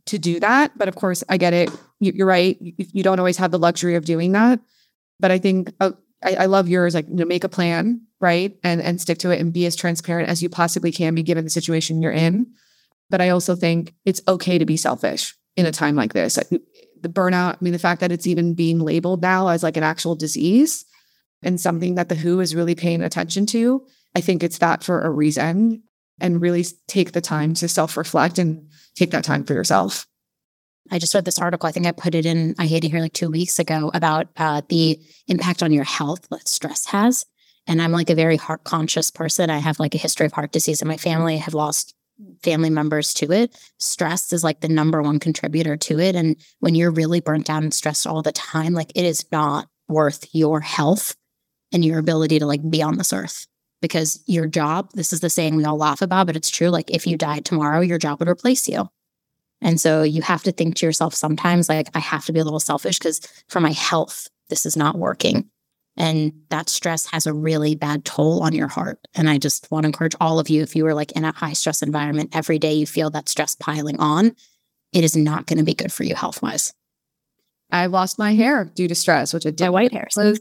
[0.06, 0.76] to do that.
[0.76, 1.70] But of course, I get it.
[2.00, 2.58] You're right.
[2.60, 4.60] You don't always have the luxury of doing that.
[5.20, 8.56] But I think uh, I, I love yours, like you know, make a plan, right?
[8.62, 11.44] And and stick to it and be as transparent as you possibly can be given
[11.44, 12.46] the situation you're in.
[13.10, 16.36] But I also think it's okay to be selfish in a time like this.
[16.36, 19.82] The burnout, I mean, the fact that it's even being labeled now as like an
[19.82, 20.84] actual disease
[21.42, 25.02] and something that the WHO is really paying attention to, I think it's that for
[25.02, 25.82] a reason
[26.20, 30.06] and really take the time to self reflect and take that time for yourself.
[30.90, 31.68] I just read this article.
[31.68, 34.28] I think I put it in, I Hate It Here like two weeks ago about
[34.36, 37.24] uh, the impact on your health that stress has.
[37.66, 39.48] And I'm like a very heart conscious person.
[39.48, 41.34] I have like a history of heart disease in my family.
[41.34, 41.94] I have lost
[42.42, 43.56] family members to it.
[43.78, 46.14] Stress is like the number one contributor to it.
[46.14, 49.68] And when you're really burnt out and stressed all the time, like it is not
[49.88, 51.14] worth your health
[51.72, 53.46] and your ability to like be on this earth
[53.80, 56.68] because your job, this is the saying we all laugh about, but it's true.
[56.68, 58.88] Like if you died tomorrow, your job would replace you.
[59.62, 62.44] And so you have to think to yourself sometimes, like, I have to be a
[62.44, 65.48] little selfish because for my health, this is not working.
[65.96, 68.98] And that stress has a really bad toll on your heart.
[69.14, 71.32] And I just want to encourage all of you if you are like in a
[71.32, 74.34] high stress environment, every day you feel that stress piling on,
[74.92, 76.72] it is not going to be good for you health wise.
[77.70, 79.64] I lost my hair due to stress, which it did.
[79.64, 80.08] My white hair.
[80.16, 80.40] Was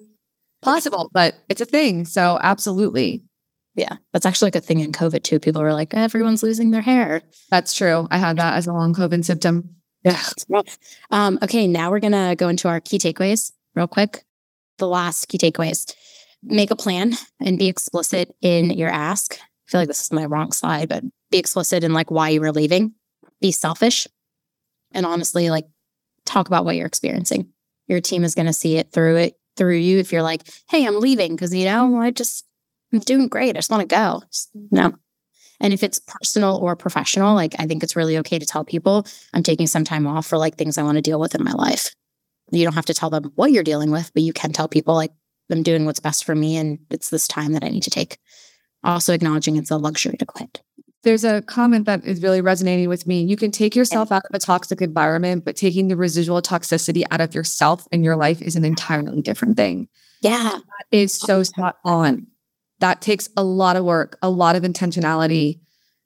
[0.61, 2.05] possible, but it's a thing.
[2.05, 3.23] So absolutely.
[3.75, 5.39] Yeah, that's actually like a thing in COVID too.
[5.39, 7.21] People were like, everyone's losing their hair.
[7.49, 8.07] That's true.
[8.11, 9.75] I had that as a long COVID symptom.
[10.03, 10.19] Yeah.
[11.11, 14.25] Um, okay, now we're gonna go into our key takeaways real quick.
[14.77, 15.93] The last key takeaways:
[16.43, 19.37] make a plan and be explicit in your ask.
[19.67, 22.51] feel like this is my wrong slide, but be explicit in like why you were
[22.51, 22.93] leaving,
[23.39, 24.07] be selfish,
[24.91, 25.67] and honestly, like
[26.25, 27.49] talk about what you're experiencing.
[27.87, 30.85] Your team is going to see it through it through you if you're like, hey,
[30.85, 32.45] I'm leaving because you know I just
[32.93, 33.55] I'm doing great.
[33.55, 34.21] I just want to go.
[34.31, 34.93] Just, no.
[35.59, 39.05] And if it's personal or professional, like I think it's really okay to tell people
[39.33, 41.53] I'm taking some time off for like things I want to deal with in my
[41.53, 41.95] life.
[42.51, 44.95] You don't have to tell them what you're dealing with, but you can tell people
[44.95, 45.11] like
[45.51, 48.17] I'm doing what's best for me and it's this time that I need to take.
[48.83, 50.61] Also acknowledging it's a luxury to quit.
[51.03, 53.23] There's a comment that is really resonating with me.
[53.23, 57.21] You can take yourself out of a toxic environment, but taking the residual toxicity out
[57.21, 59.87] of yourself and your life is an entirely different thing.
[60.21, 60.59] Yeah.
[60.59, 62.27] That is so spot on.
[62.81, 65.61] That takes a lot of work, a lot of intentionality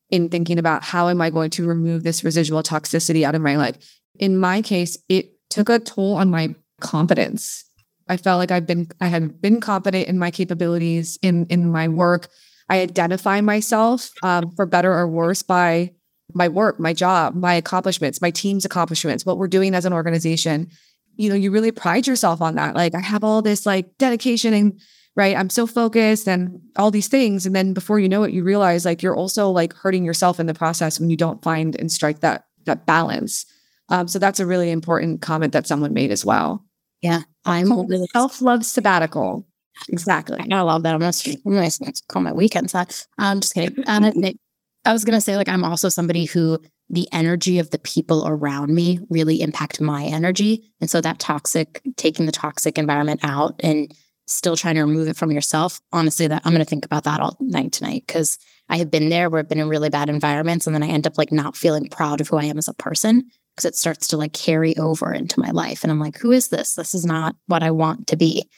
[0.09, 3.57] in thinking about how am I going to remove this residual toxicity out of my
[3.57, 3.75] life.
[4.19, 7.63] In my case, it took a toll on my confidence.
[8.07, 11.87] I felt like I've been I had been confident in my capabilities in in my
[11.87, 12.29] work
[12.69, 15.91] I identify myself um, for better or worse by
[16.33, 20.69] my work, my job, my accomplishments, my team's accomplishments, what we're doing as an organization.
[21.15, 22.75] You know, you really pride yourself on that.
[22.75, 24.81] Like, I have all this like dedication and
[25.15, 27.45] right, I'm so focused and all these things.
[27.45, 30.45] And then before you know it, you realize like you're also like hurting yourself in
[30.45, 33.45] the process when you don't find and strike that that balance.
[33.89, 36.65] Um, so that's a really important comment that someone made as well.
[37.01, 39.47] Yeah, I'm really self love sabbatical.
[39.89, 40.39] Exactly.
[40.51, 40.93] I love that.
[40.95, 41.11] I'm gonna,
[41.45, 43.05] I'm gonna call my weekends that.
[43.17, 43.83] I'm just kidding.
[43.87, 44.11] Um,
[44.85, 48.73] I was gonna say like I'm also somebody who the energy of the people around
[48.73, 53.93] me really impact my energy, and so that toxic, taking the toxic environment out and
[54.27, 55.79] still trying to remove it from yourself.
[55.91, 58.37] Honestly, that I'm gonna think about that all night tonight because
[58.69, 61.07] I have been there where I've been in really bad environments, and then I end
[61.07, 64.07] up like not feeling proud of who I am as a person because it starts
[64.07, 66.75] to like carry over into my life, and I'm like, who is this?
[66.75, 68.49] This is not what I want to be.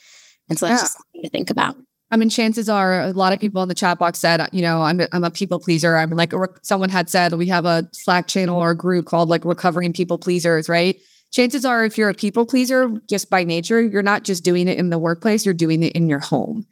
[0.49, 0.83] And so that's yeah.
[0.83, 1.75] just something to think about.
[2.09, 4.81] I mean, chances are a lot of people in the chat box said, you know,
[4.81, 5.97] I'm a, I'm a people pleaser.
[5.97, 9.43] I'm like, someone had said we have a Slack channel or a group called like
[9.43, 10.97] Recovering People Pleasers, right?
[11.31, 14.77] Chances are, if you're a people pleaser just by nature, you're not just doing it
[14.77, 16.65] in the workplace, you're doing it in your home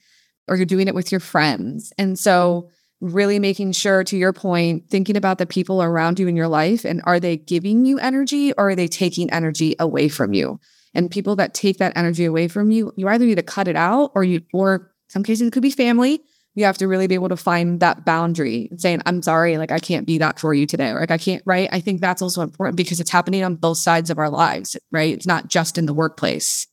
[0.47, 1.91] or you're doing it with your friends.
[1.97, 2.69] And so,
[3.01, 6.85] really making sure, to your point, thinking about the people around you in your life
[6.85, 10.59] and are they giving you energy or are they taking energy away from you?
[10.95, 13.75] and people that take that energy away from you, you either need to cut it
[13.75, 16.21] out or you, or some cases it could be family.
[16.55, 19.71] You have to really be able to find that boundary and saying, I'm sorry, like
[19.71, 20.89] I can't be that for you today.
[20.89, 21.69] Or like I can't, right?
[21.71, 25.13] I think that's also important because it's happening on both sides of our lives, right?
[25.13, 26.65] It's not just in the workplace.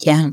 [0.00, 0.30] Yeah.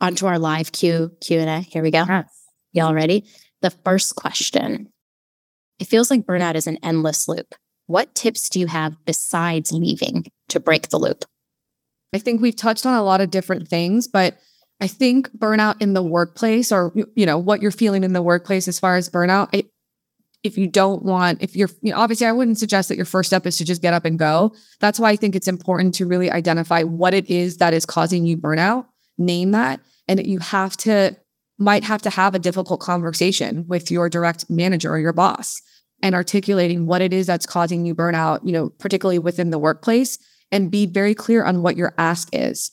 [0.00, 1.60] Onto our live Q Q and A.
[1.60, 2.04] Here we go.
[2.08, 2.30] Yes.
[2.72, 3.26] Y'all ready?
[3.60, 4.90] The first question.
[5.78, 7.54] It feels like burnout is an endless loop.
[7.86, 11.24] What tips do you have besides leaving to break the loop?
[12.14, 14.38] I think we've touched on a lot of different things, but
[14.80, 18.68] I think burnout in the workplace or you know what you're feeling in the workplace
[18.68, 19.64] as far as burnout, I,
[20.44, 23.28] if you don't want if you're you know, obviously I wouldn't suggest that your first
[23.28, 24.54] step is to just get up and go.
[24.80, 28.24] That's why I think it's important to really identify what it is that is causing
[28.24, 28.86] you burnout,
[29.16, 31.16] name that, and you have to
[31.58, 35.60] might have to have a difficult conversation with your direct manager or your boss
[36.02, 40.18] and articulating what it is that's causing you burnout, you know, particularly within the workplace
[40.52, 42.70] and be very clear on what your ask is.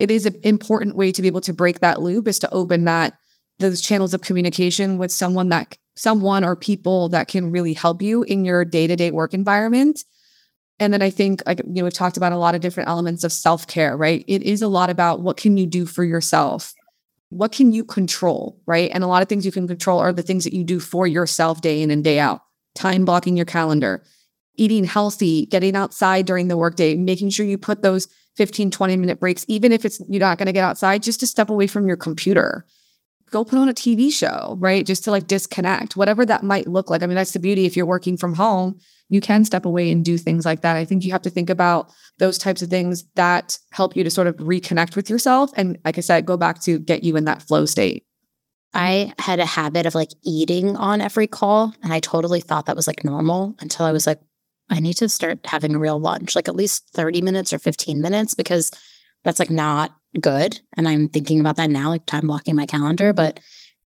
[0.00, 2.86] It is an important way to be able to break that loop is to open
[2.86, 3.18] that
[3.58, 8.22] those channels of communication with someone that someone or people that can really help you
[8.22, 10.02] in your day-to-day work environment.
[10.78, 13.22] And then I think like you know we've talked about a lot of different elements
[13.22, 14.24] of self-care, right?
[14.26, 16.72] It is a lot about what can you do for yourself?
[17.28, 18.90] What can you control, right?
[18.94, 21.06] And a lot of things you can control are the things that you do for
[21.06, 22.40] yourself day in and day out.
[22.74, 24.02] Time blocking your calendar,
[24.56, 29.20] eating healthy, getting outside during the workday, making sure you put those 15, 20 minute
[29.20, 31.86] breaks, even if it's you're not going to get outside, just to step away from
[31.86, 32.64] your computer.
[33.30, 34.84] Go put on a TV show, right?
[34.84, 37.02] Just to like disconnect, whatever that might look like.
[37.02, 37.64] I mean, that's the beauty.
[37.64, 40.76] If you're working from home, you can step away and do things like that.
[40.76, 44.10] I think you have to think about those types of things that help you to
[44.10, 45.52] sort of reconnect with yourself.
[45.56, 48.04] And like I said, go back to get you in that flow state.
[48.72, 52.76] I had a habit of like eating on every call, and I totally thought that
[52.76, 54.20] was like normal until I was like,
[54.70, 58.00] I need to start having a real lunch, like at least 30 minutes or 15
[58.00, 58.70] minutes, because
[59.24, 60.60] that's like not good.
[60.76, 63.12] And I'm thinking about that now, like time blocking my calendar.
[63.12, 63.40] But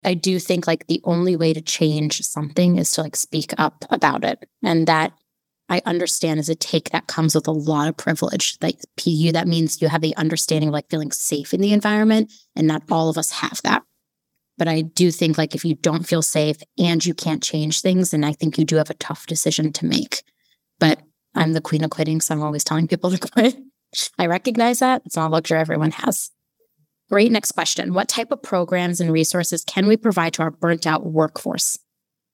[0.04, 3.84] I do think like the only way to change something is to like speak up
[3.90, 4.48] about it.
[4.62, 5.12] And that
[5.68, 8.58] I understand is a take that comes with a lot of privilege.
[8.58, 12.32] That PU, that means you have the understanding of like feeling safe in the environment.
[12.56, 13.82] And not all of us have that.
[14.58, 18.10] But I do think like if you don't feel safe and you can't change things,
[18.10, 20.22] then I think you do have a tough decision to make.
[20.80, 21.00] But
[21.36, 23.56] I'm the queen of quitting, so I'm always telling people to quit.
[24.18, 25.02] I recognize that.
[25.06, 26.30] It's not a luxury everyone has.
[27.08, 27.30] Great.
[27.30, 27.94] Next question.
[27.94, 31.78] What type of programs and resources can we provide to our burnt out workforce?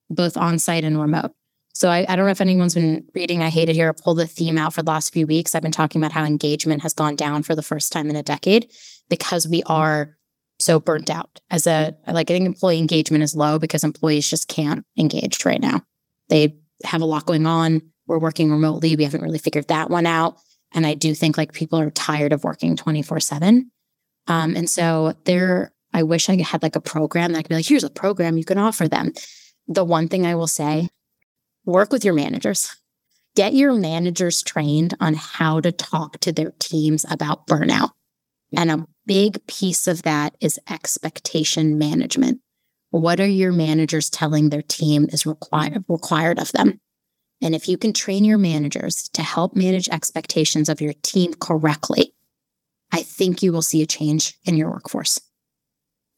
[0.09, 1.31] both on site and remote.
[1.73, 4.25] So I, I, don't know if anyone's been reading I Hate It Here, pull the
[4.25, 5.53] theme out for the last few weeks.
[5.53, 8.23] I've been talking about how engagement has gone down for the first time in a
[8.23, 8.71] decade
[9.09, 10.17] because we are
[10.59, 11.39] so burnt out.
[11.51, 15.61] As a like I think employee engagement is low because employees just can't engage right
[15.61, 15.83] now.
[16.29, 17.81] They have a lot going on.
[18.07, 18.95] We're working remotely.
[18.95, 20.37] We haven't really figured that one out.
[20.73, 23.71] And I do think like people are tired of working 24 7.
[24.27, 27.55] Um, and so there, I wish I had like a program that I could be
[27.55, 29.13] like, here's a program you can offer them.
[29.67, 30.89] The one thing I will say
[31.65, 32.75] work with your managers.
[33.35, 37.91] Get your managers trained on how to talk to their teams about burnout.
[38.55, 42.41] And a big piece of that is expectation management.
[42.89, 46.79] What are your managers telling their team is required required of them?
[47.41, 52.13] And if you can train your managers to help manage expectations of your team correctly,
[52.91, 55.19] I think you will see a change in your workforce.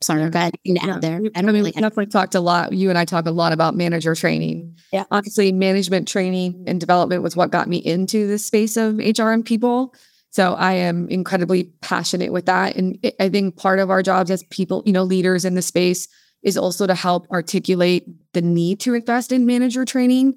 [0.02, 1.20] Sorry, I've got out there.
[1.36, 2.72] I don't really definitely talked a lot.
[2.72, 4.78] You and I talk a lot about manager training.
[4.94, 5.04] Yeah.
[5.12, 9.44] Obviously, management training and development was what got me into the space of HR and
[9.44, 9.94] people.
[10.30, 12.78] So I am incredibly passionate with that.
[12.78, 16.08] And I think part of our jobs as people, you know, leaders in the space
[16.44, 20.36] is also to help articulate the need to invest in manager training,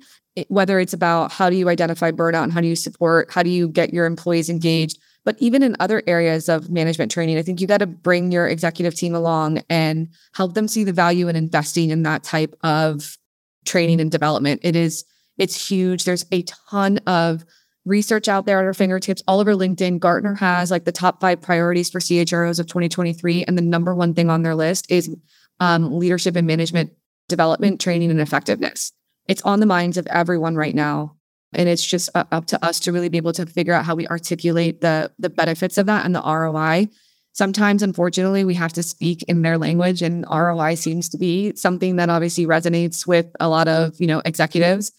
[0.48, 3.50] whether it's about how do you identify burnout and how do you support, how do
[3.50, 7.60] you get your employees engaged but even in other areas of management training, I think
[7.60, 11.36] you got to bring your executive team along and help them see the value in
[11.36, 13.16] investing in that type of
[13.64, 14.60] training and development.
[14.64, 15.04] It is,
[15.38, 16.04] it's huge.
[16.04, 17.44] There's a ton of
[17.84, 20.00] research out there at our fingertips all over LinkedIn.
[20.00, 23.44] Gartner has like the top five priorities for CHROs of 2023.
[23.44, 25.14] And the number one thing on their list is
[25.60, 26.92] um, leadership and management
[27.28, 28.92] development, training, and effectiveness.
[29.28, 31.16] It's on the minds of everyone right now.
[31.54, 33.94] And it's just uh, up to us to really be able to figure out how
[33.94, 36.88] we articulate the the benefits of that and the ROI.
[37.34, 41.96] Sometimes, unfortunately, we have to speak in their language, and ROI seems to be something
[41.96, 44.92] that obviously resonates with a lot of you know executives.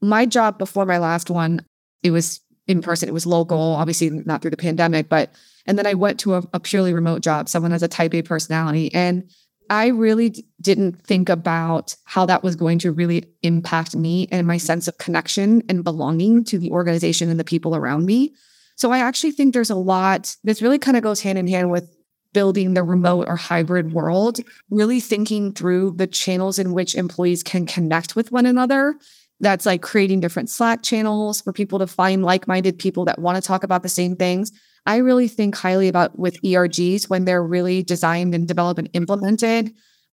[0.00, 1.64] My job before my last one,
[2.02, 3.08] it was in person.
[3.08, 5.30] It was local, obviously not through the pandemic, but
[5.66, 7.48] and then I went to a, a purely remote job.
[7.48, 9.30] Someone has a Type A personality, and
[9.72, 14.46] I really d- didn't think about how that was going to really impact me and
[14.46, 18.34] my sense of connection and belonging to the organization and the people around me.
[18.76, 21.70] So I actually think there's a lot this really kind of goes hand in hand
[21.70, 21.90] with
[22.34, 27.64] building the remote or hybrid world, really thinking through the channels in which employees can
[27.64, 28.94] connect with one another.
[29.40, 33.36] That's like creating different Slack channels for people to find like minded people that want
[33.36, 34.52] to talk about the same things
[34.86, 39.72] I really think highly about with ERGs when they're really designed and developed and implemented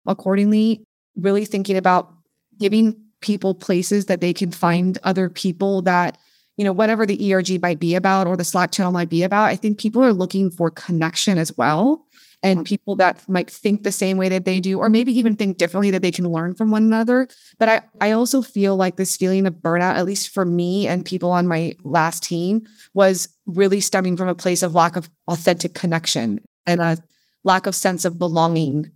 [0.05, 0.83] accordingly,
[1.15, 2.13] really thinking about
[2.59, 6.17] giving people places that they can find other people that,
[6.57, 9.45] you know, whatever the ERG might be about or the Slack channel might be about.
[9.45, 12.05] I think people are looking for connection as well
[12.43, 12.65] and mm.
[12.65, 15.89] people that might think the same way that they do, or maybe even think differently
[15.91, 17.27] that they can learn from one another.
[17.57, 21.05] But I, I also feel like this feeling of burnout, at least for me and
[21.05, 25.73] people on my last team, was really stemming from a place of lack of authentic
[25.73, 26.97] connection and a
[27.43, 28.91] lack of sense of belonging,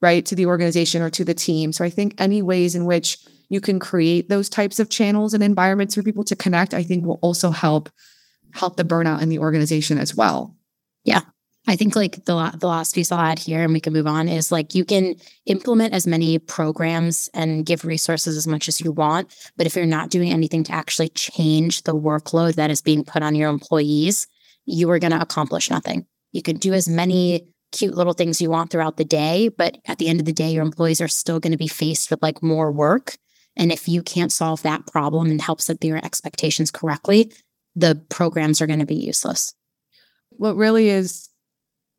[0.00, 1.72] right, to the organization or to the team.
[1.72, 5.42] So I think any ways in which you can create those types of channels and
[5.42, 7.90] environments for people to connect, I think will also help
[8.52, 10.54] help the burnout in the organization as well.
[11.04, 11.22] Yeah,
[11.66, 14.28] I think like the the last piece I'll add here, and we can move on,
[14.28, 15.14] is like you can
[15.46, 19.86] implement as many programs and give resources as much as you want, but if you're
[19.86, 24.26] not doing anything to actually change the workload that is being put on your employees,
[24.64, 26.04] you are going to accomplish nothing.
[26.32, 29.98] You can do as many cute little things you want throughout the day, but at
[29.98, 32.42] the end of the day, your employees are still going to be faced with like
[32.42, 33.16] more work.
[33.56, 37.32] And if you can't solve that problem and help set their expectations correctly,
[37.74, 39.54] the programs are going to be useless.
[40.30, 41.28] What really is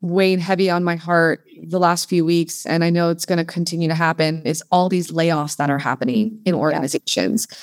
[0.04, 3.46] weighed heavy on my heart the last few weeks, and I know it's going to
[3.46, 7.48] continue to happen, is all these layoffs that are happening in organizations.
[7.50, 7.58] Yeah.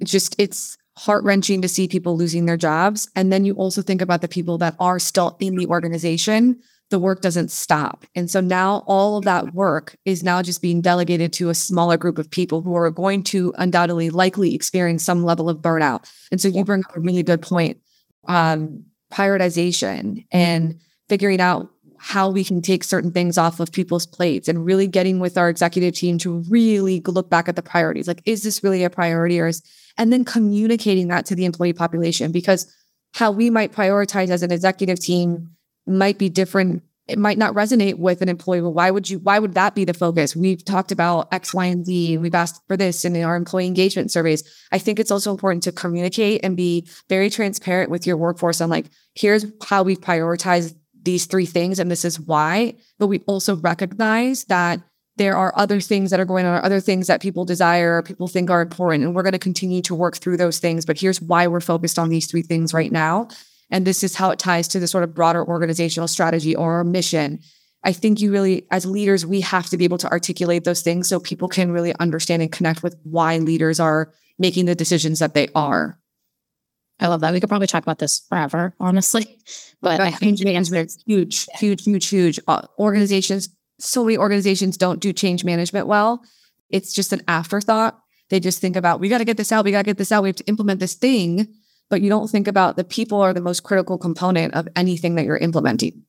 [0.00, 3.08] It's just, it's heart wrenching to see people losing their jobs.
[3.14, 6.58] And then you also think about the people that are still in the organization.
[6.90, 8.04] The work doesn't stop.
[8.16, 11.96] And so now all of that work is now just being delegated to a smaller
[11.96, 16.10] group of people who are going to undoubtedly likely experience some level of burnout.
[16.32, 17.78] And so you bring up a really good point.
[18.26, 24.48] Um, prioritization and figuring out how we can take certain things off of people's plates
[24.48, 28.06] and really getting with our executive team to really look back at the priorities.
[28.06, 29.62] Like, is this really a priority or is,
[29.96, 32.72] and then communicating that to the employee population because
[33.14, 35.50] how we might prioritize as an executive team
[35.86, 36.84] might be different.
[37.08, 38.60] It might not resonate with an employee.
[38.60, 40.36] Well, why would you, why would that be the focus?
[40.36, 42.18] We've talked about X, Y, and Z.
[42.18, 44.44] We've asked for this in our employee engagement surveys.
[44.70, 48.68] I think it's also important to communicate and be very transparent with your workforce on
[48.68, 52.74] like, here's how we've prioritized these three things and this is why.
[52.98, 54.80] But we also recognize that
[55.16, 58.50] there are other things that are going on, other things that people desire, people think
[58.50, 59.04] are important.
[59.04, 60.86] And we're going to continue to work through those things.
[60.86, 63.28] But here's why we're focused on these three things right now.
[63.70, 67.40] And this is how it ties to the sort of broader organizational strategy or mission.
[67.84, 71.08] I think you really, as leaders, we have to be able to articulate those things
[71.08, 75.34] so people can really understand and connect with why leaders are making the decisions that
[75.34, 75.98] they are.
[77.00, 77.32] I love that.
[77.32, 79.38] We could probably talk about this forever, honestly.
[79.80, 82.40] But I change management is huge, huge, huge, huge.
[82.48, 86.22] Uh, organizations, so many organizations don't do change management well.
[86.70, 87.98] It's just an afterthought.
[88.30, 89.64] They just think about, we got to get this out.
[89.64, 90.22] We got to get this out.
[90.22, 91.54] We have to implement this thing.
[91.88, 95.24] But you don't think about the people are the most critical component of anything that
[95.24, 96.02] you're implementing.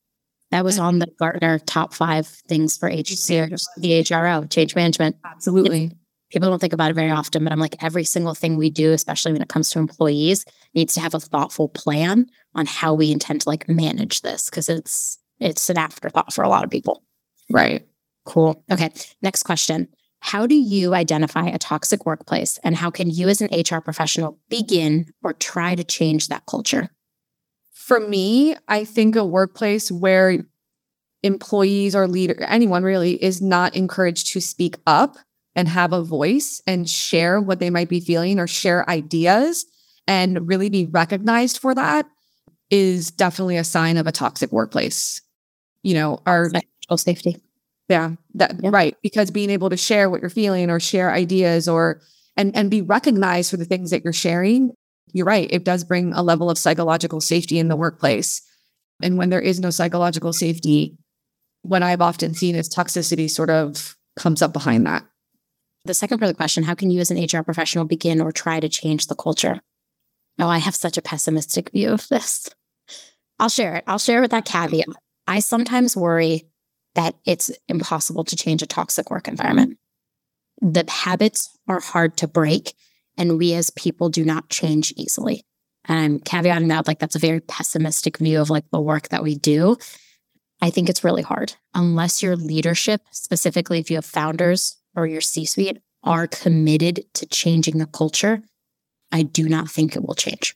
[0.52, 5.16] That was on the Gartner top five things for HCR, the HRO, change management.
[5.24, 5.92] Absolutely
[6.30, 8.92] people don't think about it very often, but I'm like, every single thing we do,
[8.92, 13.12] especially when it comes to employees, needs to have a thoughtful plan on how we
[13.12, 17.04] intend to like manage this because it's it's an afterthought for a lot of people.
[17.50, 17.88] Right.
[18.26, 18.64] Cool.
[18.72, 18.92] Okay.
[19.22, 19.88] Next question.
[20.20, 24.38] How do you identify a toxic workplace and how can you as an HR professional
[24.50, 26.90] begin or try to change that culture?
[27.72, 30.44] For me, I think a workplace where
[31.24, 35.18] employees or leader anyone really is not encouraged to speak up
[35.56, 39.66] and have a voice and share what they might be feeling or share ideas
[40.08, 42.08] and really be recognized for that
[42.70, 45.22] is definitely a sign of a toxic workplace.
[45.84, 46.52] You know, our
[46.96, 47.38] safety.
[47.88, 48.70] Yeah, that yeah.
[48.72, 48.96] right.
[49.02, 52.02] Because being able to share what you're feeling or share ideas or
[52.38, 54.72] and and be recognized for the things that you're sharing,
[55.12, 55.48] you're right.
[55.52, 58.42] It does bring a level of psychological safety in the workplace.
[59.02, 60.98] And when there is no psychological safety,
[61.64, 65.06] what I've often seen is toxicity sort of comes up behind that.
[65.90, 68.32] The second part of the question how can you as an HR professional begin or
[68.32, 69.60] try to change the culture?
[70.38, 72.48] Oh, I have such a pessimistic view of this.
[73.40, 73.86] I'll share it.
[73.88, 74.86] I'll share with that caveat.
[75.26, 76.46] I sometimes worry
[76.94, 79.80] that it's impossible to change a toxic work environment.
[80.62, 82.76] The habits are hard to break,
[83.18, 85.44] and we as people do not change easily.
[85.86, 89.24] And I'm caveating that like that's a very pessimistic view of like the work that
[89.24, 89.76] we do.
[90.62, 95.22] I think it's really hard unless your leadership, specifically if you have founders or your
[95.22, 98.42] C suite are committed to changing the culture,
[99.12, 100.56] I do not think it will change.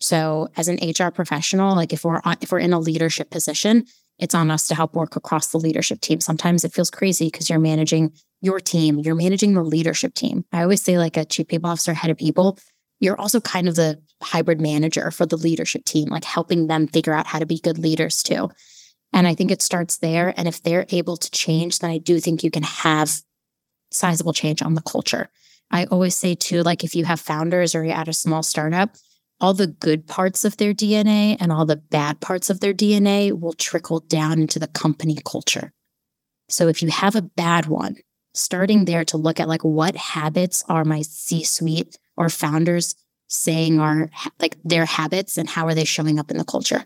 [0.00, 3.84] So, as an HR professional, like if we're on, if we're in a leadership position,
[4.18, 6.20] it's on us to help work across the leadership team.
[6.20, 10.44] Sometimes it feels crazy because you're managing your team, you're managing the leadership team.
[10.52, 12.58] I always say, like a chief people officer, head of people,
[12.98, 17.14] you're also kind of the hybrid manager for the leadership team, like helping them figure
[17.14, 18.50] out how to be good leaders too.
[19.12, 20.32] And I think it starts there.
[20.36, 23.10] And if they're able to change, then I do think you can have
[23.90, 25.28] sizable change on the culture.
[25.70, 28.96] I always say too, like if you have founders or you're at a small startup,
[29.40, 33.38] all the good parts of their DNA and all the bad parts of their DNA
[33.38, 35.72] will trickle down into the company culture.
[36.48, 37.96] So if you have a bad one,
[38.34, 42.94] starting there to look at like what habits are my C suite or founders
[43.28, 46.84] saying are like their habits and how are they showing up in the culture.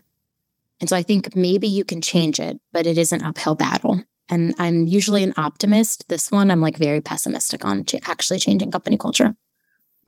[0.79, 4.03] And so I think maybe you can change it, but it is an uphill battle.
[4.29, 6.07] And I'm usually an optimist.
[6.09, 9.35] This one, I'm like very pessimistic on ch- actually changing company culture.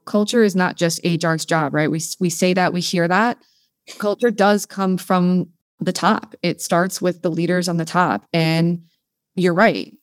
[0.06, 1.92] Culture is not just HR's job, right?
[1.92, 3.38] We, we say that, we hear that.
[4.00, 5.50] Culture does come from
[5.80, 6.34] the top.
[6.42, 8.26] It starts with the leaders on the top.
[8.34, 8.84] And
[9.36, 9.94] you're right.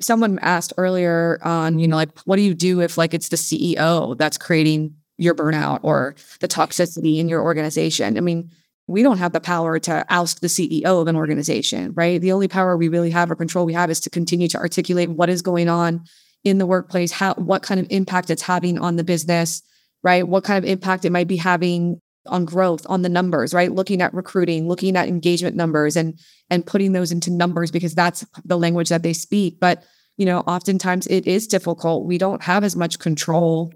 [0.00, 3.36] Someone asked earlier on, you know, like, what do you do if like it's the
[3.36, 8.16] CEO that's creating your burnout or the toxicity in your organization?
[8.16, 8.50] I mean,
[8.88, 12.20] we don't have the power to oust the CEO of an organization, right?
[12.20, 15.10] The only power we really have or control we have is to continue to articulate
[15.10, 16.04] what is going on
[16.42, 19.62] in the workplace, how what kind of impact it's having on the business,
[20.02, 20.26] right?
[20.26, 23.70] What kind of impact it might be having on growth, on the numbers, right?
[23.70, 26.18] Looking at recruiting, looking at engagement numbers and
[26.48, 29.60] and putting those into numbers because that's the language that they speak.
[29.60, 29.84] But
[30.16, 32.06] you know, oftentimes it is difficult.
[32.06, 33.72] We don't have as much control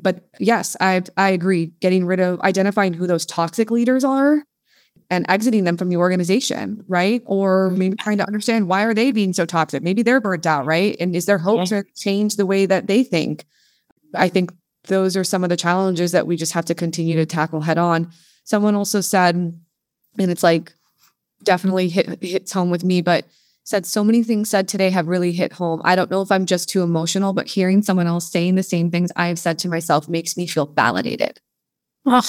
[0.00, 1.66] but yes, I I agree.
[1.80, 4.42] Getting rid of identifying who those toxic leaders are
[5.10, 7.22] and exiting them from the organization, right?
[7.26, 7.78] Or mm-hmm.
[7.78, 9.82] maybe trying to understand why are they being so toxic?
[9.82, 10.96] Maybe they're burnt out, right?
[10.98, 11.82] And is there hope yeah.
[11.82, 13.44] to change the way that they think?
[14.14, 14.52] I think
[14.84, 17.78] those are some of the challenges that we just have to continue to tackle head
[17.78, 18.10] on.
[18.44, 20.72] Someone also said, and it's like
[21.42, 23.26] definitely hit, hits home with me, but
[23.66, 25.82] said so many things said today have really hit home.
[25.84, 28.90] I don't know if I'm just too emotional, but hearing someone else saying the same
[28.90, 31.40] things I've said to myself makes me feel validated.
[32.06, 32.22] Oh,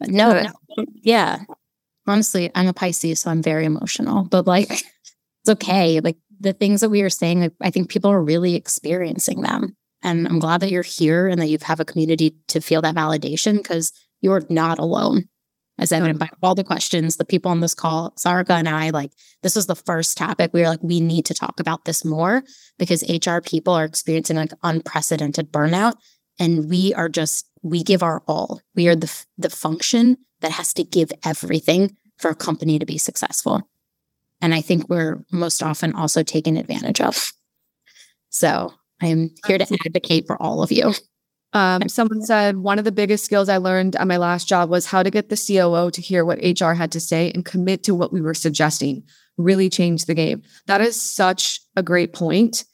[0.00, 0.84] no, no.
[0.94, 1.40] Yeah.
[2.06, 6.00] Honestly, I'm a Pisces, so I'm very emotional, but like, it's okay.
[6.00, 9.76] Like, the things that we are saying, like, I think people are really experiencing them.
[10.02, 12.96] And I'm glad that you're here and that you have a community to feel that
[12.96, 15.28] validation because you're not alone.
[15.78, 18.90] As I evident by all the questions, the people on this call, Sarika and I,
[18.90, 19.10] like
[19.42, 20.52] this was the first topic.
[20.52, 22.44] We were like, we need to talk about this more
[22.78, 25.94] because HR people are experiencing like unprecedented burnout.
[26.38, 28.60] And we are just, we give our all.
[28.74, 32.98] We are the, the function that has to give everything for a company to be
[32.98, 33.68] successful.
[34.40, 37.32] And I think we're most often also taken advantage of.
[38.30, 40.92] So I am here to advocate for all of you.
[41.54, 44.86] Um, someone said one of the biggest skills I learned at my last job was
[44.86, 47.94] how to get the COO to hear what HR had to say and commit to
[47.94, 49.04] what we were suggesting.
[49.38, 50.42] Really changed the game.
[50.66, 52.64] That is such a great point.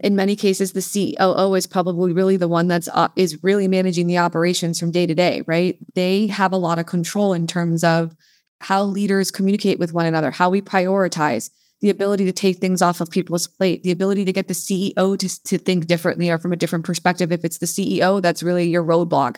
[0.00, 4.06] In many cases, the COO is probably really the one that's uh, is really managing
[4.06, 5.42] the operations from day to day.
[5.46, 5.76] Right?
[5.94, 8.16] They have a lot of control in terms of
[8.60, 11.50] how leaders communicate with one another, how we prioritize,
[11.82, 15.18] the ability to take things off of people's plate, the ability to get the CEO
[15.18, 17.32] to, to think differently or from a different perspective.
[17.32, 19.36] If it's the CEO, that's really your roadblock.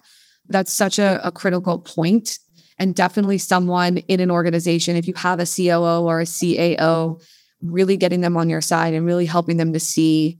[0.48, 2.38] That's such a, a critical point
[2.78, 7.22] and definitely someone in an organization, if you have a COO or a CAO,
[7.62, 10.38] really getting them on your side and really helping them to see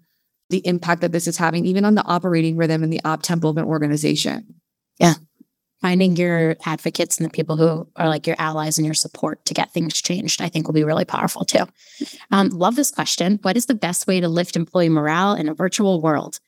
[0.51, 3.49] the impact that this is having, even on the operating rhythm and the op tempo
[3.49, 4.55] of an organization.
[4.99, 5.15] Yeah
[5.85, 9.53] finding your advocates and the people who are like your allies and your support to
[9.53, 11.67] get things changed, I think will be really powerful too.
[12.31, 13.39] Um, love this question.
[13.43, 16.41] What is the best way to lift employee morale in a virtual world?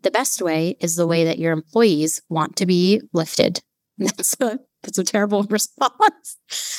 [0.00, 3.60] The best way is the way that your employees want to be lifted.
[3.98, 6.38] That's a, that's a terrible response.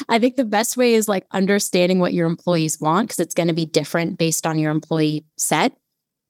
[0.10, 3.50] I think the best way is like understanding what your employees want because it's going
[3.50, 5.74] to be different based on your employee set.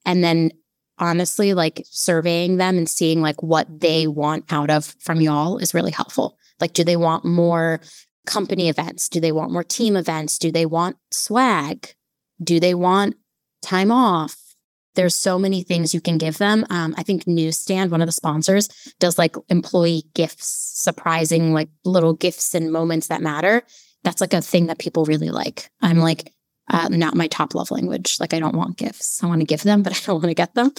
[0.04, 0.50] And then
[1.02, 5.74] honestly, like surveying them and seeing like what they want out of from y'all is
[5.74, 6.38] really helpful.
[6.60, 7.80] Like, do they want more
[8.24, 9.08] company events?
[9.08, 10.38] Do they want more team events?
[10.38, 11.94] Do they want swag?
[12.42, 13.16] Do they want
[13.62, 14.36] time off?
[14.94, 16.64] There's so many things you can give them.
[16.70, 18.68] Um, I think New Stand, one of the sponsors,
[19.00, 23.62] does like employee gifts, surprising like little gifts and moments that matter.
[24.04, 25.70] That's like a thing that people really like.
[25.80, 26.32] I'm like,
[26.72, 28.16] uh, not my top love language.
[28.18, 29.22] Like I don't want gifts.
[29.22, 30.72] I want to give them, but I don't want to get them.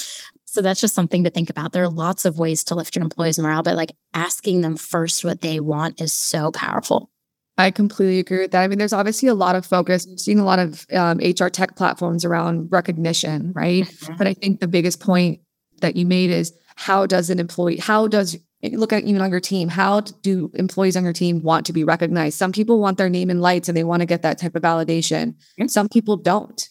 [0.45, 1.71] So that's just something to think about.
[1.71, 5.23] There are lots of ways to lift your employees' morale, but like asking them first
[5.23, 7.09] what they want is so powerful.
[7.57, 8.63] I completely agree with that.
[8.63, 10.05] I mean, there's obviously a lot of focus.
[10.05, 13.83] I'm seeing a lot of um, HR tech platforms around recognition, right?
[13.83, 14.17] Mm-hmm.
[14.17, 15.39] But I think the biggest point
[15.81, 18.37] that you made is how does an employee, how does
[18.71, 21.83] look at even on your team how do employees on your team want to be
[21.83, 22.37] recognized?
[22.37, 24.61] Some people want their name in lights and they want to get that type of
[24.61, 25.35] validation.
[25.57, 26.69] And some people don't.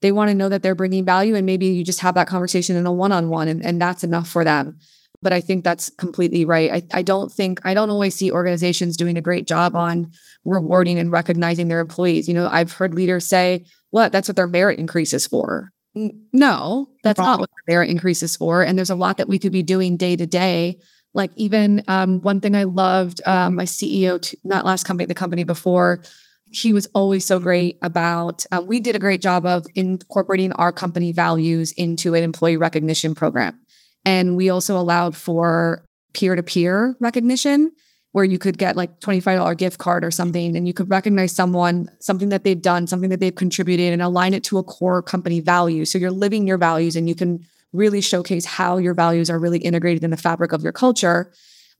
[0.00, 2.76] They want to know that they're bringing value and maybe you just have that conversation
[2.76, 4.78] in a one-on-one and, and that's enough for them.
[5.22, 6.70] But i think that's completely right.
[6.70, 10.12] I, I don't think i don't always see organizations doing a great job on
[10.44, 12.28] rewarding and recognizing their employees.
[12.28, 15.70] You know i've heard leaders say what that's what their merit increases for.
[15.94, 18.62] No that's not what their merit increases for.
[18.62, 20.78] And there's a lot that we could be doing day to day
[21.14, 25.14] like even um, one thing I loved, um, my CEO, t- not last company, the
[25.14, 26.02] company before,
[26.50, 28.44] he was always so great about.
[28.52, 33.14] Uh, we did a great job of incorporating our company values into an employee recognition
[33.14, 33.58] program,
[34.04, 37.72] and we also allowed for peer to peer recognition,
[38.12, 40.90] where you could get like twenty five dollar gift card or something, and you could
[40.90, 44.62] recognize someone, something that they've done, something that they've contributed, and align it to a
[44.62, 45.84] core company value.
[45.84, 47.44] So you're living your values, and you can
[47.74, 51.32] really showcase how your values are really integrated in the fabric of your culture.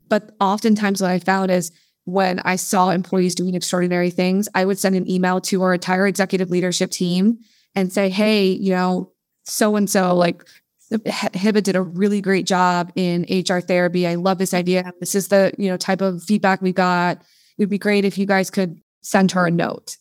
[0.08, 1.72] But oftentimes, what I found is
[2.04, 6.06] when I saw employees doing extraordinary things, I would send an email to our entire
[6.06, 7.38] executive leadership team
[7.74, 9.12] and say, hey, you know,
[9.44, 10.44] so and so, like
[10.92, 14.06] Hebba did a really great job in HR therapy.
[14.06, 14.92] I love this idea.
[15.00, 17.18] This is the, you know, type of feedback we got.
[17.18, 19.96] It would be great if you guys could send her a note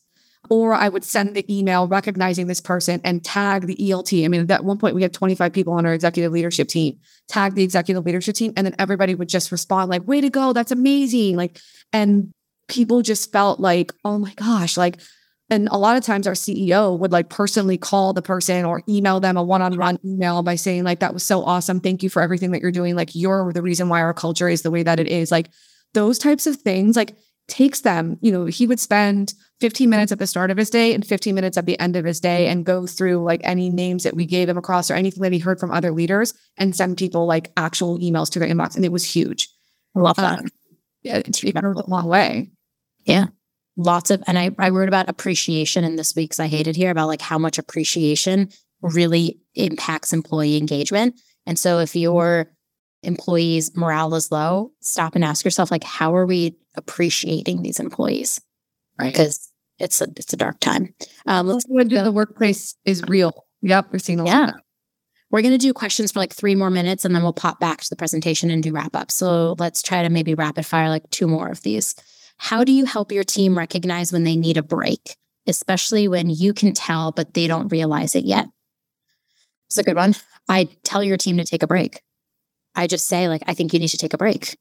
[0.49, 4.25] or I would send the email recognizing this person and tag the ELT.
[4.25, 7.55] I mean, at one point we had 25 people on our executive leadership team, tag
[7.55, 10.71] the executive leadership team, and then everybody would just respond like, way to go, that's
[10.71, 11.37] amazing.
[11.37, 11.59] Like,
[11.93, 12.31] and
[12.67, 14.99] people just felt like, oh my gosh, like,
[15.49, 19.19] and a lot of times our CEO would like personally call the person or email
[19.19, 21.79] them a one-on-one email by saying, like, that was so awesome.
[21.79, 22.95] Thank you for everything that you're doing.
[22.95, 25.31] Like, you're the reason why our culture is the way that it is.
[25.31, 25.49] Like
[25.93, 27.15] those types of things, like
[27.47, 30.93] takes them, you know, he would spend 15 minutes at the start of his day
[30.93, 34.03] and 15 minutes at the end of his day and go through like any names
[34.03, 36.97] that we gave him across or anything that he heard from other leaders and send
[36.97, 38.75] people like actual emails to their inbox.
[38.75, 39.49] And it was huge.
[39.95, 40.39] I love that.
[40.39, 40.47] Um,
[41.03, 42.49] yeah, it's a long way.
[43.05, 43.27] Yeah.
[43.75, 46.91] Lots of, and I, I wrote about appreciation in this week's I Hate It Here
[46.91, 48.49] about like how much appreciation
[48.81, 51.19] really impacts employee engagement.
[51.45, 52.51] And so if your
[53.03, 58.41] employees' morale is low, stop and ask yourself, like, how are we appreciating these employees?
[58.99, 59.11] Right.
[59.11, 60.93] Because it's a it's a dark time.
[61.25, 63.45] Um, let's when the workplace is real.
[63.61, 64.51] Yep, we're seeing a yeah.
[65.31, 67.81] We're going to do questions for like three more minutes and then we'll pop back
[67.81, 69.09] to the presentation and do wrap up.
[69.09, 71.95] So let's try to maybe rapid fire like two more of these.
[72.37, 76.53] How do you help your team recognize when they need a break, especially when you
[76.53, 78.47] can tell, but they don't realize it yet?
[79.67, 80.13] It's a good one.
[80.47, 82.01] I tell your team to take a break.
[82.75, 84.57] I just say, like, I think you need to take a break.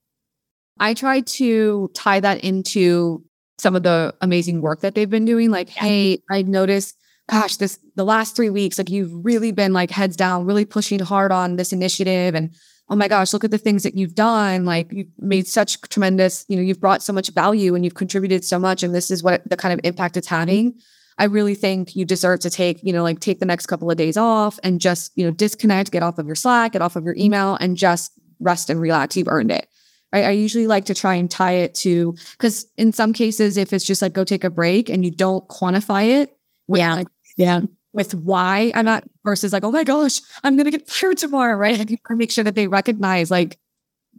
[0.78, 3.24] I try to tie that into
[3.58, 5.50] some of the amazing work that they've been doing.
[5.50, 5.82] Like, yeah.
[5.82, 6.96] hey, I've noticed,
[7.30, 10.98] gosh, this the last three weeks, like you've really been like heads down, really pushing
[10.98, 12.34] hard on this initiative.
[12.34, 12.54] And
[12.88, 14.64] oh my gosh, look at the things that you've done.
[14.64, 18.44] Like you've made such tremendous, you know, you've brought so much value and you've contributed
[18.44, 18.82] so much.
[18.82, 20.74] And this is what the kind of impact it's having.
[21.18, 23.96] I really think you deserve to take, you know, like take the next couple of
[23.96, 27.04] days off and just, you know, disconnect, get off of your Slack, get off of
[27.04, 29.16] your email and just rest and relax.
[29.16, 29.66] You've earned it.
[30.12, 33.72] I, I usually like to try and tie it to because in some cases, if
[33.72, 36.36] it's just like go take a break and you don't quantify it,
[36.68, 37.60] yeah, like, yeah,
[37.92, 41.98] with why I'm not versus like, oh my gosh, I'm gonna get fired tomorrow, right?
[42.08, 43.58] I make sure that they recognize like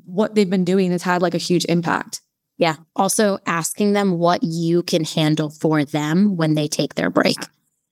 [0.06, 2.22] what they've been doing has had like a huge impact.
[2.64, 2.78] Yeah.
[2.96, 7.36] Also asking them what you can handle for them when they take their break.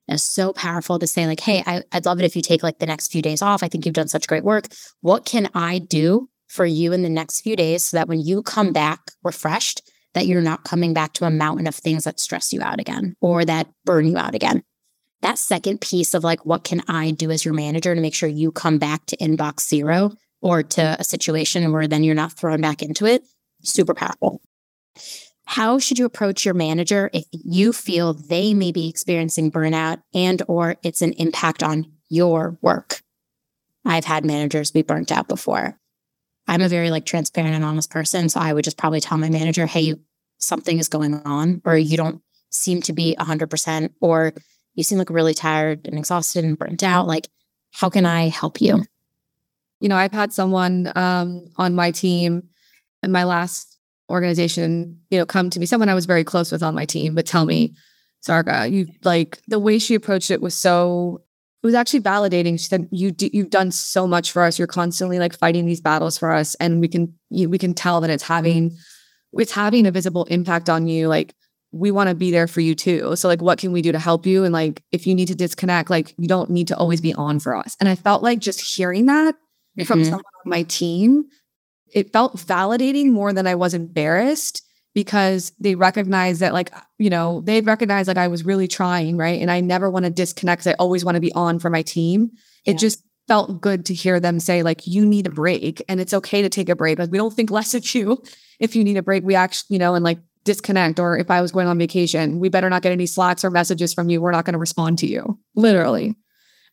[0.07, 2.80] It's so powerful to say, like, hey, I, would love it if you take like
[2.80, 3.63] the next few days off.
[3.63, 4.67] I think you've done such great work.
[5.01, 8.43] What can I do for you in the next few days so that when you
[8.43, 9.82] come back refreshed,
[10.13, 13.17] that you're not coming back to a mountain of things that stress you out again
[13.19, 14.63] or that burn you out again.
[15.22, 18.30] That second piece of like, what can I do as your manager to make sure
[18.30, 22.61] you come back to inbox zero or to a situation where then you're not thrown
[22.61, 23.24] back into it?
[23.63, 24.41] Super powerful.
[25.45, 30.41] How should you approach your manager if you feel they may be experiencing burnout and
[30.47, 33.01] or it's an impact on your work?
[33.83, 35.77] I've had managers be burnt out before.
[36.47, 38.29] I'm a very like transparent and honest person.
[38.29, 39.95] So I would just probably tell my manager, hey,
[40.37, 44.33] something is going on, or you don't seem to be 100%, or
[44.73, 47.07] you seem like really tired and exhausted and burnt out.
[47.07, 47.29] Like,
[47.71, 48.83] how can I help you?
[49.79, 52.49] You know, I've had someone um, on my team
[53.01, 53.70] in my last
[54.10, 57.16] organization, you know, come to me, someone I was very close with on my team,
[57.16, 57.76] but tell me,
[58.26, 61.24] Sarika, you like the way she approached it was so
[61.64, 62.60] it was actually validating.
[62.60, 64.58] She said, "You do, you've done so much for us.
[64.58, 68.02] You're constantly like fighting these battles for us, and we can you, we can tell
[68.02, 68.78] that it's having
[69.34, 71.08] it's having a visible impact on you.
[71.08, 71.34] Like
[71.72, 73.16] we want to be there for you too.
[73.16, 74.43] So like, what can we do to help you?
[74.43, 77.39] And like, if you need to disconnect, like you don't need to always be on
[77.39, 77.78] for us.
[77.80, 79.84] And I felt like just hearing that mm-hmm.
[79.84, 81.26] from someone on my team,
[81.93, 84.63] it felt validating more than I was embarrassed
[84.93, 89.41] because they recognized that like you know they recognize like i was really trying right?
[89.41, 92.31] And i never want to disconnect i always want to be on for my team.
[92.65, 92.73] Yeah.
[92.73, 96.13] it just felt good to hear them say like you need a break and it's
[96.13, 98.21] okay to take a break like we don't think less of you
[98.59, 99.23] if you need a break.
[99.23, 102.49] We actually you know and like disconnect or if i was going on vacation we
[102.49, 104.19] better not get any slacks or messages from you.
[104.19, 105.39] We're not going to respond to you.
[105.55, 106.15] Literally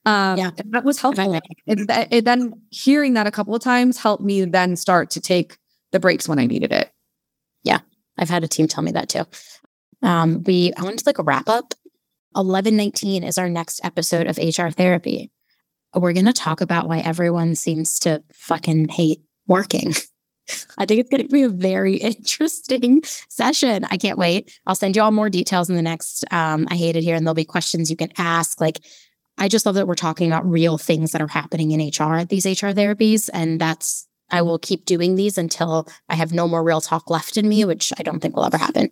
[0.09, 1.35] um, yeah, that was helpful.
[1.35, 1.43] It,
[2.11, 5.59] it, then hearing that a couple of times helped me then start to take
[5.93, 6.91] the breaks when I needed it.
[7.63, 7.81] Yeah,
[8.17, 9.25] I've had a team tell me that too.
[10.03, 11.75] Um, we I wanted to like a wrap up.
[12.33, 15.31] 1119 is our next episode of HR therapy.
[15.95, 19.95] We're going to talk about why everyone seems to fucking hate working.
[20.79, 23.85] I think it's going to be a very interesting session.
[23.91, 24.59] I can't wait.
[24.67, 27.27] I'll send you all more details in the next um, I hate it here, and
[27.27, 28.59] there'll be questions you can ask.
[28.59, 28.79] Like,
[29.39, 32.29] I just love that we're talking about real things that are happening in HR at
[32.29, 36.63] these HR therapies, and that's I will keep doing these until I have no more
[36.63, 38.91] real talk left in me, which I don't think will ever happen.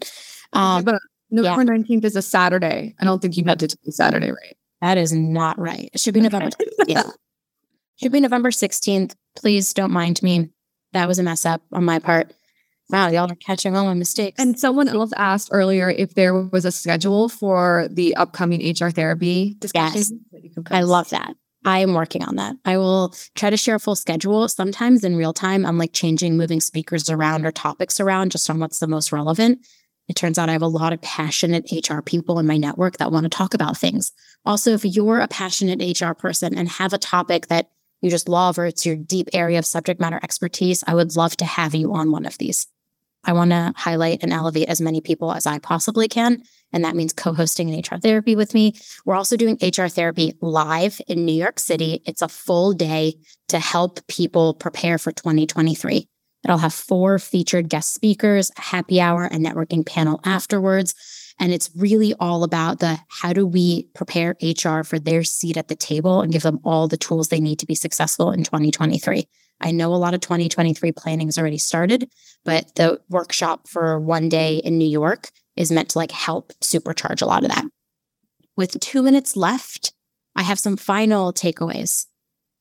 [0.53, 1.83] Um, but November yeah.
[1.83, 2.95] 19th is a Saturday.
[3.01, 4.57] I don't think you had to do Saturday, right?
[4.81, 5.91] That is not right.
[5.93, 6.51] It should be November.
[6.87, 7.11] yeah.
[7.97, 9.15] Should be November 16th.
[9.35, 10.51] Please don't mind me.
[10.93, 12.33] That was a mess up on my part.
[12.91, 14.41] Wow, y'all are catching all my mistakes.
[14.41, 19.57] And someone else asked earlier if there was a schedule for the upcoming HR therapy
[19.59, 20.25] discussion.
[20.33, 20.53] Yes.
[20.71, 21.35] I love that.
[21.65, 22.55] I am working on that.
[22.65, 24.49] I will try to share a full schedule.
[24.49, 28.61] Sometimes in real time, I'm like changing, moving speakers around or topics around just on
[28.61, 29.67] what's the most relevant.
[30.07, 33.11] It turns out I have a lot of passionate HR people in my network that
[33.11, 34.13] want to talk about things.
[34.45, 37.69] Also, if you're a passionate HR person and have a topic that
[38.01, 41.37] you just love or it's your deep area of subject matter expertise, I would love
[41.39, 42.69] to have you on one of these.
[43.27, 46.43] I want to highlight and elevate as many people as I possibly can.
[46.73, 48.75] And that means co hosting an HR therapy with me.
[49.05, 52.03] We're also doing HR therapy live in New York City.
[52.07, 53.15] It's a full day
[53.49, 56.09] to help people prepare for 2023.
[56.45, 60.95] It'll have four featured guest speakers, a happy hour, a networking panel afterwards.
[61.39, 65.69] And it's really all about the how do we prepare HR for their seat at
[65.69, 69.29] the table and give them all the tools they need to be successful in 2023.
[69.61, 72.11] I know a lot of 2023 planning has already started,
[72.45, 77.23] but the workshop for one day in New York is meant to like help supercharge
[77.23, 77.65] a lot of that.
[78.57, 79.93] With two minutes left,
[80.35, 82.07] I have some final takeaways,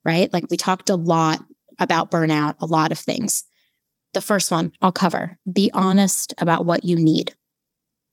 [0.06, 0.32] right?
[0.32, 1.44] Like we talked a lot
[1.80, 3.44] about burnout, a lot of things.
[4.14, 7.36] the first one I'll cover be honest about what you need.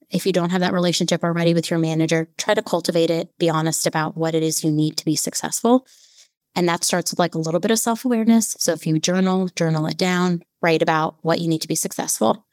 [0.09, 3.29] If you don't have that relationship already with your manager, try to cultivate it.
[3.39, 5.87] Be honest about what it is you need to be successful.
[6.55, 8.55] And that starts with like a little bit of self awareness.
[8.59, 12.45] So if you journal, journal it down, write about what you need to be successful.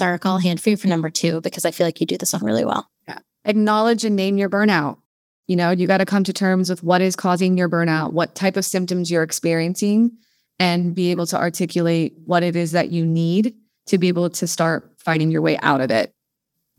[0.00, 2.44] I'll hand for you for number two because I feel like you do this one
[2.44, 2.90] really well.
[3.06, 3.18] Yeah.
[3.44, 4.98] Acknowledge and name your burnout.
[5.46, 8.34] You know, you got to come to terms with what is causing your burnout, what
[8.34, 10.12] type of symptoms you're experiencing,
[10.58, 13.54] and be able to articulate what it is that you need
[13.86, 16.12] to be able to start finding your way out of it.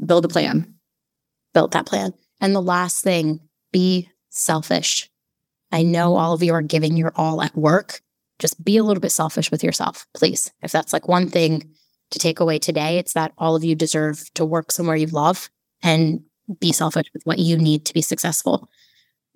[0.04, 0.74] Build a plan.
[1.54, 2.14] Build that plan.
[2.42, 3.40] And the last thing,
[3.72, 5.10] be selfish.
[5.76, 8.00] I know all of you are giving your all at work.
[8.40, 10.50] Just be a little bit selfish with yourself, please.
[10.62, 11.70] If that's like one thing
[12.12, 15.50] to take away today, it's that all of you deserve to work somewhere you love
[15.84, 16.22] and
[16.62, 18.70] be selfish with what you need to be successful.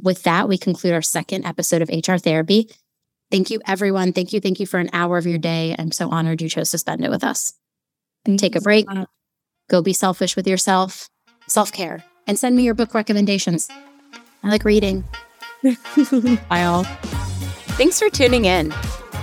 [0.02, 2.70] With that, we conclude our second episode of HR Therapy.
[3.30, 4.14] Thank you, everyone.
[4.14, 4.40] Thank you.
[4.40, 5.76] Thank you for an hour of your day.
[5.78, 7.52] I'm so honored you chose to spend it with us.
[8.38, 8.88] Take a break,
[9.70, 11.10] go be selfish with yourself,
[11.48, 13.68] self care, and send me your book recommendations.
[14.42, 15.04] I like reading.
[16.51, 16.84] All.
[17.78, 18.74] Thanks for tuning in.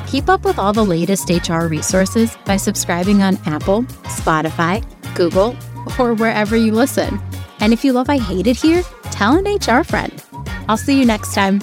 [0.06, 4.84] Keep up with all the latest HR resources by subscribing on Apple, Spotify,
[5.14, 5.56] Google,
[5.98, 7.20] or wherever you listen.
[7.60, 10.22] And if you love I Hate It Here, tell an HR friend.
[10.68, 11.60] I'll see you next time.